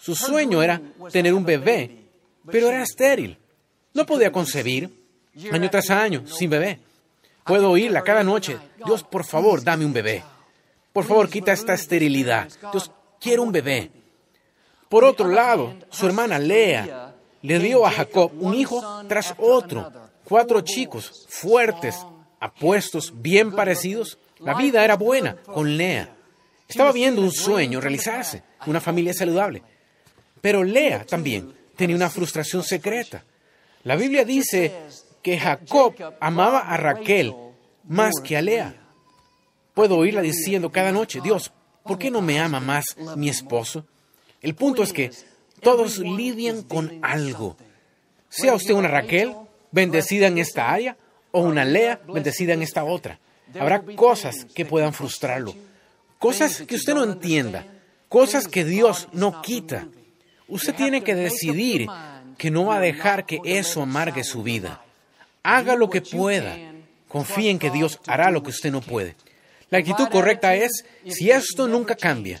Su 0.06 0.14
sueño 0.14 0.62
era 0.62 0.80
tener 1.10 1.34
un 1.34 1.44
bebé, 1.44 2.04
pero 2.48 2.68
era 2.68 2.84
estéril. 2.84 3.36
No 3.92 4.06
podía 4.06 4.30
concebir 4.30 4.88
año 5.50 5.68
tras 5.68 5.90
año 5.90 6.24
sin 6.28 6.48
bebé. 6.48 6.78
Puedo 7.44 7.72
oírla 7.72 8.02
cada 8.02 8.22
noche. 8.22 8.56
Dios, 8.84 9.02
por 9.02 9.24
favor, 9.24 9.64
dame 9.64 9.84
un 9.84 9.92
bebé. 9.92 10.22
Por 10.92 11.04
favor, 11.04 11.28
quita 11.28 11.50
esta 11.50 11.74
esterilidad. 11.74 12.48
Dios, 12.70 12.92
quiero 13.20 13.42
un 13.42 13.50
bebé. 13.50 13.90
Por 14.88 15.02
otro 15.02 15.26
lado, 15.26 15.74
su 15.90 16.06
hermana 16.06 16.38
Lea 16.38 17.16
le 17.42 17.58
dio 17.58 17.84
a 17.84 17.90
Jacob 17.90 18.30
un 18.38 18.54
hijo 18.54 19.02
tras 19.08 19.34
otro. 19.38 19.90
Cuatro 20.22 20.60
chicos 20.60 21.26
fuertes, 21.28 22.06
apuestos, 22.38 23.12
bien 23.12 23.50
parecidos. 23.50 24.18
La 24.38 24.54
vida 24.54 24.84
era 24.84 24.94
buena 24.94 25.34
con 25.34 25.76
Lea. 25.76 26.14
Estaba 26.68 26.92
viendo 26.92 27.22
un 27.22 27.32
sueño 27.32 27.80
realizarse, 27.80 28.44
una 28.66 28.80
familia 28.80 29.12
saludable. 29.12 29.64
Pero 30.40 30.62
Lea 30.62 31.04
también 31.04 31.52
tenía 31.76 31.96
una 31.96 32.10
frustración 32.10 32.62
secreta. 32.62 33.24
La 33.84 33.96
Biblia 33.96 34.24
dice 34.24 34.72
que 35.22 35.38
Jacob 35.38 35.94
amaba 36.20 36.60
a 36.60 36.76
Raquel 36.76 37.34
más 37.84 38.12
que 38.22 38.36
a 38.36 38.42
Lea. 38.42 38.74
Puedo 39.74 39.96
oírla 39.98 40.22
diciendo 40.22 40.70
cada 40.70 40.92
noche, 40.92 41.20
Dios, 41.22 41.52
¿por 41.82 41.98
qué 41.98 42.10
no 42.10 42.22
me 42.22 42.40
ama 42.40 42.60
más 42.60 42.84
mi 43.16 43.28
esposo? 43.28 43.86
El 44.40 44.54
punto 44.54 44.82
es 44.82 44.92
que 44.92 45.10
todos 45.60 45.98
lidian 45.98 46.62
con 46.62 46.98
algo. 47.02 47.56
Sea 48.28 48.54
usted 48.54 48.74
una 48.74 48.88
Raquel, 48.88 49.34
bendecida 49.70 50.26
en 50.26 50.38
esta 50.38 50.70
área, 50.70 50.96
o 51.30 51.40
una 51.40 51.64
Lea, 51.64 52.00
bendecida 52.06 52.54
en 52.54 52.62
esta 52.62 52.84
otra. 52.84 53.18
Habrá 53.58 53.82
cosas 53.82 54.46
que 54.54 54.64
puedan 54.64 54.92
frustrarlo, 54.92 55.54
cosas 56.18 56.62
que 56.62 56.76
usted 56.76 56.94
no 56.94 57.04
entienda, 57.04 57.66
cosas 58.08 58.48
que 58.48 58.64
Dios 58.64 59.08
no 59.12 59.42
quita. 59.42 59.88
Usted 60.48 60.74
tiene 60.74 61.02
que 61.02 61.14
decidir 61.14 61.88
que 62.38 62.50
no 62.50 62.66
va 62.66 62.76
a 62.76 62.80
dejar 62.80 63.26
que 63.26 63.40
eso 63.44 63.82
amargue 63.82 64.22
su 64.24 64.42
vida. 64.42 64.82
Haga 65.42 65.74
lo 65.74 65.90
que 65.90 66.02
pueda. 66.02 66.56
Confíe 67.08 67.50
en 67.50 67.58
que 67.58 67.70
Dios 67.70 68.00
hará 68.06 68.30
lo 68.30 68.42
que 68.42 68.50
usted 68.50 68.70
no 68.70 68.80
puede. 68.80 69.16
La 69.70 69.78
actitud 69.78 70.08
correcta 70.08 70.54
es, 70.54 70.84
si 71.08 71.30
esto 71.30 71.66
nunca 71.66 71.96
cambia, 71.96 72.40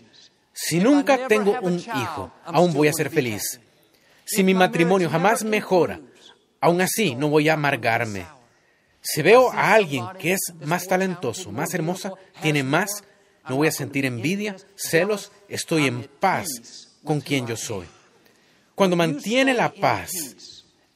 si 0.52 0.78
nunca 0.78 1.26
tengo 1.26 1.58
un 1.60 1.78
hijo, 1.78 2.32
aún 2.44 2.72
voy 2.72 2.88
a 2.88 2.92
ser 2.92 3.10
feliz. 3.10 3.60
Si 4.24 4.42
mi 4.42 4.54
matrimonio 4.54 5.10
jamás 5.10 5.44
mejora, 5.44 6.00
aún 6.60 6.80
así 6.80 7.14
no 7.14 7.28
voy 7.28 7.48
a 7.48 7.54
amargarme. 7.54 8.26
Si 9.00 9.22
veo 9.22 9.52
a 9.52 9.74
alguien 9.74 10.04
que 10.18 10.32
es 10.32 10.40
más 10.64 10.86
talentoso, 10.86 11.52
más 11.52 11.74
hermosa, 11.74 12.12
tiene 12.42 12.62
más, 12.62 13.04
no 13.48 13.56
voy 13.56 13.68
a 13.68 13.72
sentir 13.72 14.04
envidia, 14.04 14.56
celos, 14.76 15.30
estoy 15.48 15.86
en 15.86 16.04
paz 16.04 16.46
con 17.04 17.20
quien 17.20 17.46
yo 17.46 17.56
soy. 17.56 17.86
Cuando 18.76 18.94
mantiene 18.94 19.54
la 19.54 19.72
paz 19.72 20.12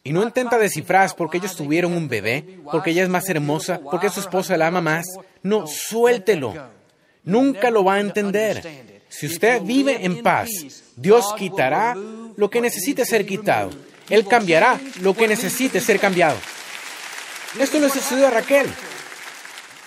y 0.04 0.12
no 0.12 0.22
intenta 0.22 0.58
descifrar 0.58 1.10
porque 1.16 1.38
ellos 1.38 1.56
tuvieron 1.56 1.94
un 1.94 2.08
bebé, 2.08 2.60
porque 2.70 2.90
ella 2.90 3.02
es 3.02 3.08
más 3.08 3.26
hermosa, 3.30 3.80
porque 3.80 4.10
su 4.10 4.20
esposa 4.20 4.58
la 4.58 4.66
ama 4.66 4.82
más, 4.82 5.06
no, 5.42 5.66
suéltelo. 5.66 6.54
Nunca 7.24 7.70
lo 7.70 7.82
va 7.82 7.94
a 7.94 8.00
entender. 8.00 9.00
Si 9.08 9.26
usted 9.26 9.62
vive 9.62 10.04
en 10.04 10.22
paz, 10.22 10.50
Dios 10.94 11.34
quitará 11.38 11.96
lo 12.36 12.50
que 12.50 12.60
necesite 12.60 13.06
ser 13.06 13.24
quitado. 13.24 13.70
Él 14.10 14.26
cambiará 14.26 14.78
lo 15.00 15.14
que 15.14 15.26
necesite 15.26 15.80
ser 15.80 15.98
cambiado. 15.98 16.36
Esto 17.58 17.78
le 17.80 17.88
sucedió 17.88 18.26
a 18.26 18.30
Raquel. 18.30 18.68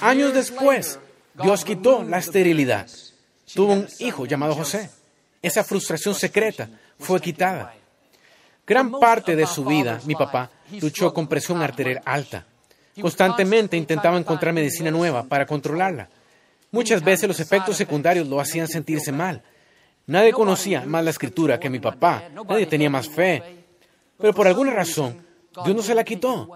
Años 0.01 0.34
después, 0.34 0.97
Dios 1.43 1.63
quitó 1.63 2.03
la 2.03 2.17
esterilidad. 2.17 2.89
Tuvo 3.53 3.73
un 3.73 3.88
hijo 3.99 4.25
llamado 4.25 4.56
José. 4.56 4.89
Esa 5.43 5.63
frustración 5.63 6.15
secreta 6.15 6.69
fue 6.97 7.21
quitada. 7.21 7.75
Gran 8.65 8.91
parte 8.91 9.36
de 9.36 9.45
su 9.45 9.65
vida, 9.65 9.99
mi 10.06 10.15
papá 10.15 10.49
luchó 10.80 11.13
con 11.13 11.28
presión 11.28 11.62
arterial 11.62 12.02
alta. 12.06 12.45
Constantemente 12.99 13.76
intentaba 13.76 14.17
encontrar 14.17 14.54
medicina 14.54 14.89
nueva 14.89 15.23
para 15.23 15.45
controlarla. 15.45 16.08
Muchas 16.71 17.04
veces 17.04 17.28
los 17.28 17.39
efectos 17.39 17.76
secundarios 17.76 18.28
lo 18.28 18.39
hacían 18.39 18.67
sentirse 18.67 19.12
mal. 19.12 19.43
Nadie 20.08 20.32
conocía 20.32 20.82
más 20.86 21.04
la 21.04 21.10
escritura 21.10 21.60
que 21.60 21.69
mi 21.69 21.80
papá. 21.80 22.23
Nadie 22.47 22.65
tenía 22.65 22.89
más 22.89 23.10
fe. 23.10 23.65
Pero 24.17 24.34
por 24.34 24.47
alguna 24.47 24.71
razón, 24.71 25.26
Dios 25.65 25.76
no 25.76 25.82
se 25.82 25.95
la 25.95 26.04
quitó. 26.04 26.49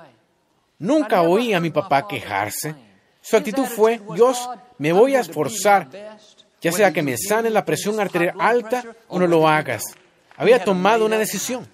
Nunca 0.80 1.24
oí 1.24 1.54
a 1.54 1.60
mi 1.60 1.72
papá 1.72 2.08
quejarse. 2.08 2.74
Su 3.22 3.36
actitud 3.36 3.65
fue, 3.65 4.00
Dios, 4.15 4.50
me 4.78 4.93
voy 4.93 5.15
a 5.15 5.20
esforzar, 5.20 5.89
ya 6.62 6.72
sea 6.72 6.93
que 6.93 7.04
me 7.04 7.17
sane 7.17 7.50
la 7.50 7.65
presión 7.65 8.00
arterial 8.00 8.36
alta 8.39 8.84
o 9.10 9.20
no 9.20 9.28
lo 9.28 9.48
hagas. 9.48 9.84
Había 10.38 10.63
tomado 10.63 11.06
una 11.06 11.17
decisión 11.17 11.67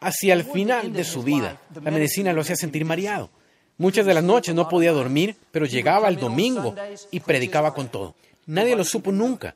hacia 0.00 0.34
el 0.34 0.44
final 0.44 0.92
de 0.92 1.04
su 1.04 1.22
vida. 1.22 1.60
La 1.82 1.90
medicina 1.90 2.32
lo 2.32 2.42
hacía 2.42 2.56
sentir 2.56 2.84
mareado. 2.84 3.30
Muchas 3.76 4.06
de 4.06 4.14
las 4.14 4.24
noches 4.24 4.54
no 4.54 4.68
podía 4.68 4.92
dormir, 4.92 5.36
pero 5.52 5.64
llegaba 5.64 6.08
el 6.08 6.16
domingo 6.16 6.74
y 7.10 7.20
predicaba 7.20 7.74
con 7.74 7.88
todo. 7.88 8.14
Nadie 8.46 8.74
lo 8.74 8.84
supo 8.84 9.12
nunca. 9.12 9.54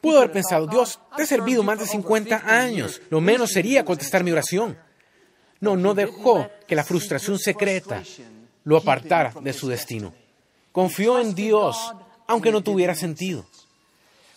Pudo 0.00 0.18
haber 0.18 0.32
pensado, 0.32 0.66
Dios, 0.66 0.98
te 1.16 1.22
he 1.22 1.26
servido 1.26 1.62
más 1.62 1.78
de 1.78 1.86
50 1.86 2.42
años. 2.44 3.00
Lo 3.08 3.20
menos 3.20 3.52
sería 3.52 3.84
contestar 3.84 4.24
mi 4.24 4.32
oración. 4.32 4.76
No, 5.60 5.76
no 5.76 5.94
dejó 5.94 6.50
que 6.66 6.74
la 6.74 6.82
frustración 6.82 7.38
secreta 7.38 8.02
lo 8.64 8.76
apartara 8.76 9.32
de 9.40 9.52
su 9.52 9.68
destino. 9.68 10.12
Confió 10.72 11.20
en 11.20 11.36
Dios, 11.36 11.92
aunque 12.26 12.50
no 12.50 12.62
tuviera 12.62 12.96
sentido. 12.96 13.46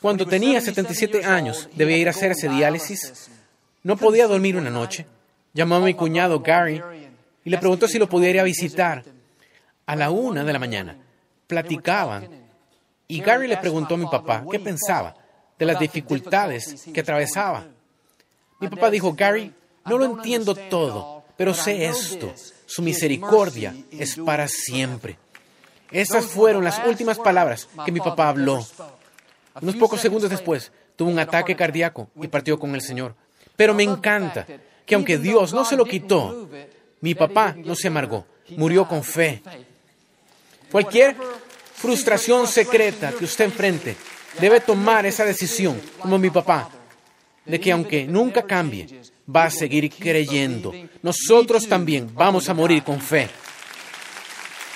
Cuando 0.01 0.27
tenía 0.27 0.61
77 0.61 1.25
años, 1.25 1.67
debía 1.73 1.97
ir 1.97 2.07
a 2.07 2.11
hacerse 2.11 2.47
diálisis. 2.47 3.31
No 3.81 3.97
podía 3.97 4.27
dormir 4.27 4.55
una 4.55 4.69
noche. 4.69 5.07
Llamó 5.55 5.75
a 5.75 5.79
mi 5.79 5.93
cuñado 5.93 6.41
Gary 6.41 6.83
y 7.45 7.49
le 7.49 7.57
preguntó 7.57 7.87
si 7.87 7.97
lo 7.97 8.09
podía 8.09 8.29
ir 8.29 8.39
a 8.41 8.43
visitar. 8.43 9.05
A 9.85 9.95
la 9.95 10.09
una 10.09 10.43
de 10.43 10.51
la 10.51 10.59
mañana 10.59 10.97
platicaban 11.47 12.27
y 13.07 13.21
Gary 13.21 13.47
le 13.47 13.55
preguntó 13.55 13.93
a 13.93 13.97
mi 13.97 14.05
papá 14.05 14.43
qué 14.51 14.59
pensaba 14.59 15.15
de 15.57 15.65
las 15.65 15.79
dificultades 15.79 16.85
que 16.93 16.99
atravesaba. 16.99 17.63
Mi 18.59 18.67
papá 18.67 18.89
dijo, 18.89 19.13
Gary, 19.13 19.53
no 19.85 19.97
lo 19.97 20.03
entiendo 20.03 20.55
todo, 20.55 21.23
pero 21.37 21.53
sé 21.53 21.85
esto, 21.85 22.33
su 22.65 22.81
misericordia 22.81 23.73
es 23.91 24.17
para 24.17 24.49
siempre. 24.49 25.17
Esas 25.89 26.25
fueron 26.25 26.65
las 26.65 26.85
últimas 26.85 27.17
palabras 27.17 27.69
que 27.85 27.93
mi 27.93 28.01
papá 28.01 28.27
habló. 28.27 28.65
Unos 29.61 29.75
pocos 29.77 30.01
segundos 30.01 30.29
después, 30.29 30.73
tuvo 30.97 31.09
un 31.11 31.19
ataque 31.19 31.55
cardíaco 31.55 32.09
y 32.21 32.27
partió 32.27 32.59
con 32.59 32.75
el 32.75 32.81
Señor. 32.81 33.15
Pero 33.55 33.73
me 33.73 33.83
encanta 33.83 34.45
que 34.85 34.95
aunque 34.95 35.17
Dios 35.17 35.53
no 35.53 35.65
se 35.65 35.75
lo 35.75 35.85
quitó, 35.85 36.49
Mi 37.01 37.13
papá 37.13 37.55
no 37.55 37.75
se 37.75 37.87
amargó, 37.87 38.25
murió 38.57 38.87
con 38.87 39.03
fe. 39.03 39.41
Cualquier 40.71 41.15
frustración 41.75 42.47
secreta 42.47 43.11
que 43.11 43.25
usted 43.25 43.45
enfrente, 43.45 43.95
debe 44.39 44.59
tomar 44.59 45.05
esa 45.05 45.23
decisión, 45.23 45.79
como 45.99 46.17
mi 46.17 46.29
papá, 46.29 46.69
de 47.45 47.59
que 47.59 47.71
aunque 47.71 48.07
nunca 48.07 48.41
cambie, 48.41 48.87
va 49.33 49.45
a 49.45 49.51
seguir 49.51 49.91
creyendo. 49.91 50.73
Nosotros 51.03 51.67
también 51.67 52.09
vamos 52.13 52.49
a 52.49 52.53
morir 52.53 52.83
con 52.83 52.99
fe. 52.99 53.29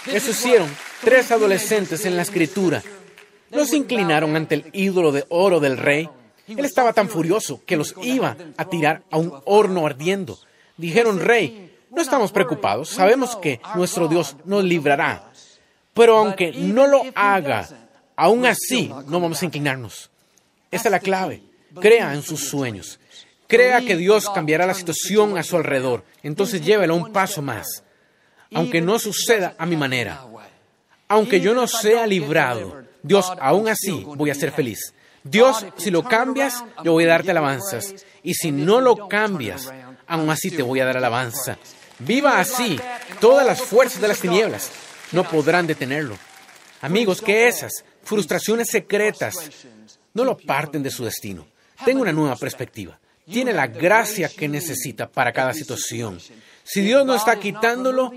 Eso 0.05 0.31
hicieron 0.31 0.69
tres 1.03 1.31
adolescentes 1.31 2.05
en 2.05 2.15
la 2.15 2.21
escritura. 2.21 2.83
No 3.51 3.65
se 3.65 3.77
inclinaron 3.77 4.35
ante 4.35 4.55
el 4.55 4.65
ídolo 4.73 5.11
de 5.11 5.25
oro 5.29 5.59
del 5.59 5.77
rey. 5.77 6.07
Él 6.49 6.65
estaba 6.65 6.93
tan 6.93 7.09
furioso 7.09 7.61
que 7.65 7.77
los 7.77 7.95
iba 8.01 8.35
a 8.57 8.65
tirar 8.65 9.03
a 9.11 9.17
un 9.17 9.33
horno 9.45 9.85
ardiendo. 9.85 10.39
Dijeron, 10.77 11.19
rey, 11.19 11.75
no 11.91 12.01
estamos 12.01 12.31
preocupados, 12.31 12.89
sabemos 12.89 13.35
que 13.35 13.59
nuestro 13.75 14.07
Dios 14.07 14.35
nos 14.45 14.63
librará. 14.63 15.31
Pero 15.93 16.17
aunque 16.17 16.51
no 16.53 16.87
lo 16.87 17.03
haga, 17.15 17.67
aún 18.15 18.45
así 18.45 18.91
no 19.07 19.19
vamos 19.19 19.41
a 19.41 19.45
inclinarnos. 19.45 20.09
Esa 20.71 20.87
es 20.87 20.91
la 20.91 20.99
clave. 20.99 21.43
Crea 21.79 22.13
en 22.13 22.21
sus 22.21 22.47
sueños. 22.49 22.99
Crea 23.47 23.81
que 23.81 23.97
Dios 23.97 24.29
cambiará 24.29 24.65
la 24.65 24.73
situación 24.73 25.37
a 25.37 25.43
su 25.43 25.57
alrededor. 25.57 26.03
Entonces 26.23 26.61
llévelo 26.61 26.95
un 26.95 27.11
paso 27.11 27.41
más. 27.41 27.83
Aunque 28.53 28.81
no 28.81 28.99
suceda 28.99 29.55
a 29.57 29.65
mi 29.65 29.75
manera. 29.75 30.23
Aunque 31.07 31.41
yo 31.41 31.53
no 31.53 31.67
sea 31.67 32.05
librado, 32.05 32.83
Dios, 33.01 33.31
aún 33.39 33.67
así 33.67 34.05
voy 34.15 34.29
a 34.29 34.35
ser 34.35 34.51
feliz. 34.51 34.93
Dios, 35.23 35.65
si 35.77 35.91
lo 35.91 36.03
cambias, 36.03 36.63
yo 36.83 36.93
voy 36.93 37.05
a 37.05 37.09
darte 37.09 37.31
alabanzas. 37.31 37.93
Y 38.23 38.33
si 38.33 38.51
no 38.51 38.81
lo 38.81 39.07
cambias, 39.07 39.71
aún 40.07 40.29
así 40.29 40.51
te 40.51 40.61
voy 40.61 40.79
a 40.79 40.85
dar 40.85 40.97
alabanza. 40.97 41.57
Viva 41.99 42.39
así. 42.39 42.79
Todas 43.19 43.45
las 43.45 43.61
fuerzas 43.61 44.01
de 44.01 44.07
las 44.07 44.19
tinieblas 44.19 44.71
no 45.11 45.23
podrán 45.23 45.67
detenerlo. 45.67 46.17
Amigos, 46.81 47.21
que 47.21 47.47
esas 47.47 47.83
frustraciones 48.03 48.69
secretas 48.69 49.49
no 50.13 50.23
lo 50.23 50.37
parten 50.37 50.81
de 50.81 50.91
su 50.91 51.03
destino. 51.03 51.45
Tenga 51.83 52.01
una 52.01 52.13
nueva 52.13 52.35
perspectiva. 52.35 52.99
Tiene 53.25 53.53
la 53.53 53.67
gracia 53.67 54.29
que 54.29 54.47
necesita 54.47 55.07
para 55.07 55.31
cada 55.31 55.53
situación. 55.53 56.19
Si 56.63 56.81
Dios 56.81 57.05
no 57.05 57.15
está 57.15 57.39
quitándolo, 57.39 58.11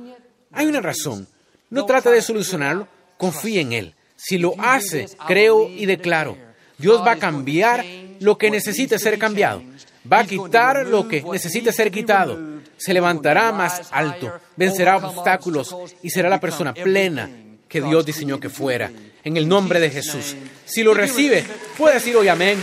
hay 0.53 0.67
una 0.67 0.81
razón. 0.81 1.27
No 1.71 1.85
trate 1.85 2.11
de 2.11 2.23
solucionarlo, 2.23 2.89
confíe 3.19 3.61
en 3.61 3.73
Él. 3.73 3.95
Si 4.17 4.39
lo 4.39 4.55
hace, 4.59 5.09
creo 5.27 5.69
y 5.69 5.87
declaro, 5.87 6.37
Dios 6.83 7.01
va 7.01 7.13
a 7.13 7.17
cambiar 7.17 7.85
lo 8.19 8.37
que 8.37 8.51
necesite 8.51 8.99
ser 8.99 9.19
cambiado. 9.19 9.63
Va 10.11 10.19
a 10.19 10.27
quitar 10.27 10.85
lo 10.85 11.07
que 11.07 11.23
necesite 11.23 11.73
ser 11.73 11.93
quitado. 11.93 12.39
Se 12.77 12.93
levantará 12.93 13.53
más 13.53 13.89
alto, 13.93 14.33
vencerá 14.57 14.97
obstáculos 14.97 15.75
y 16.03 16.11
será 16.11 16.29
la 16.29 16.41
persona 16.41 16.75
plena 16.75 17.31
que 17.69 17.81
Dios 17.81 18.05
diseñó 18.05 18.41
que 18.41 18.51
fuera. 18.51 18.91
En 19.23 19.37
el 19.37 19.49
nombre 19.49 19.79
de 19.79 19.91
Jesús. 19.91 20.35
Si 20.65 20.83
lo 20.83 20.93
recibe, 20.93 21.45
puede 21.79 21.95
decir 21.95 22.17
hoy 22.17 22.27
amén. 22.27 22.59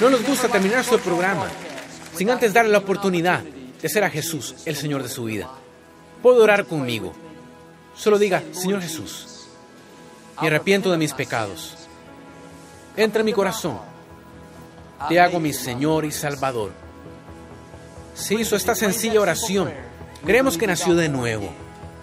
No 0.00 0.10
nos 0.10 0.26
gusta 0.26 0.48
terminar 0.48 0.84
su 0.84 0.98
programa 0.98 1.48
sin 2.16 2.28
antes 2.30 2.52
darle 2.52 2.72
la 2.72 2.78
oportunidad 2.78 3.44
de 3.80 3.88
ser 3.88 4.02
a 4.02 4.10
Jesús 4.10 4.56
el 4.64 4.74
Señor 4.74 5.04
de 5.04 5.08
su 5.08 5.24
vida. 5.24 5.48
Puedo 6.20 6.42
orar 6.42 6.64
conmigo. 6.64 7.14
Solo 7.94 8.18
diga, 8.18 8.42
Señor 8.52 8.82
Jesús, 8.82 9.35
me 10.40 10.48
arrepiento 10.48 10.90
de 10.90 10.98
mis 10.98 11.12
pecados. 11.14 11.76
Entra 12.96 13.20
en 13.20 13.26
mi 13.26 13.32
corazón. 13.32 13.78
Te 15.08 15.20
hago 15.20 15.40
mi 15.40 15.52
Señor 15.52 16.04
y 16.04 16.12
Salvador. 16.12 16.72
Si 18.14 18.34
hizo 18.34 18.56
esta 18.56 18.74
sencilla 18.74 19.20
oración, 19.20 19.70
creemos 20.24 20.56
que 20.56 20.66
nació 20.66 20.94
de 20.94 21.08
nuevo. 21.08 21.50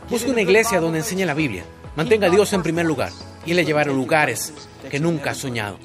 Busque 0.10 0.30
una 0.30 0.41
iglesia 0.41 0.80
donde 0.80 1.00
enseñe 1.00 1.26
la 1.26 1.34
Biblia. 1.34 1.63
Mantenga 1.96 2.28
a 2.28 2.30
Dios 2.30 2.54
en 2.54 2.63
primer 2.63 2.86
lugar 2.86 3.12
y 3.46 3.54
le 3.54 3.65
llevará 3.65 3.91
lugares 3.91 4.54
que 4.89 5.00
nunca 5.00 5.32
ha 5.32 5.36
soñado. 5.36 5.78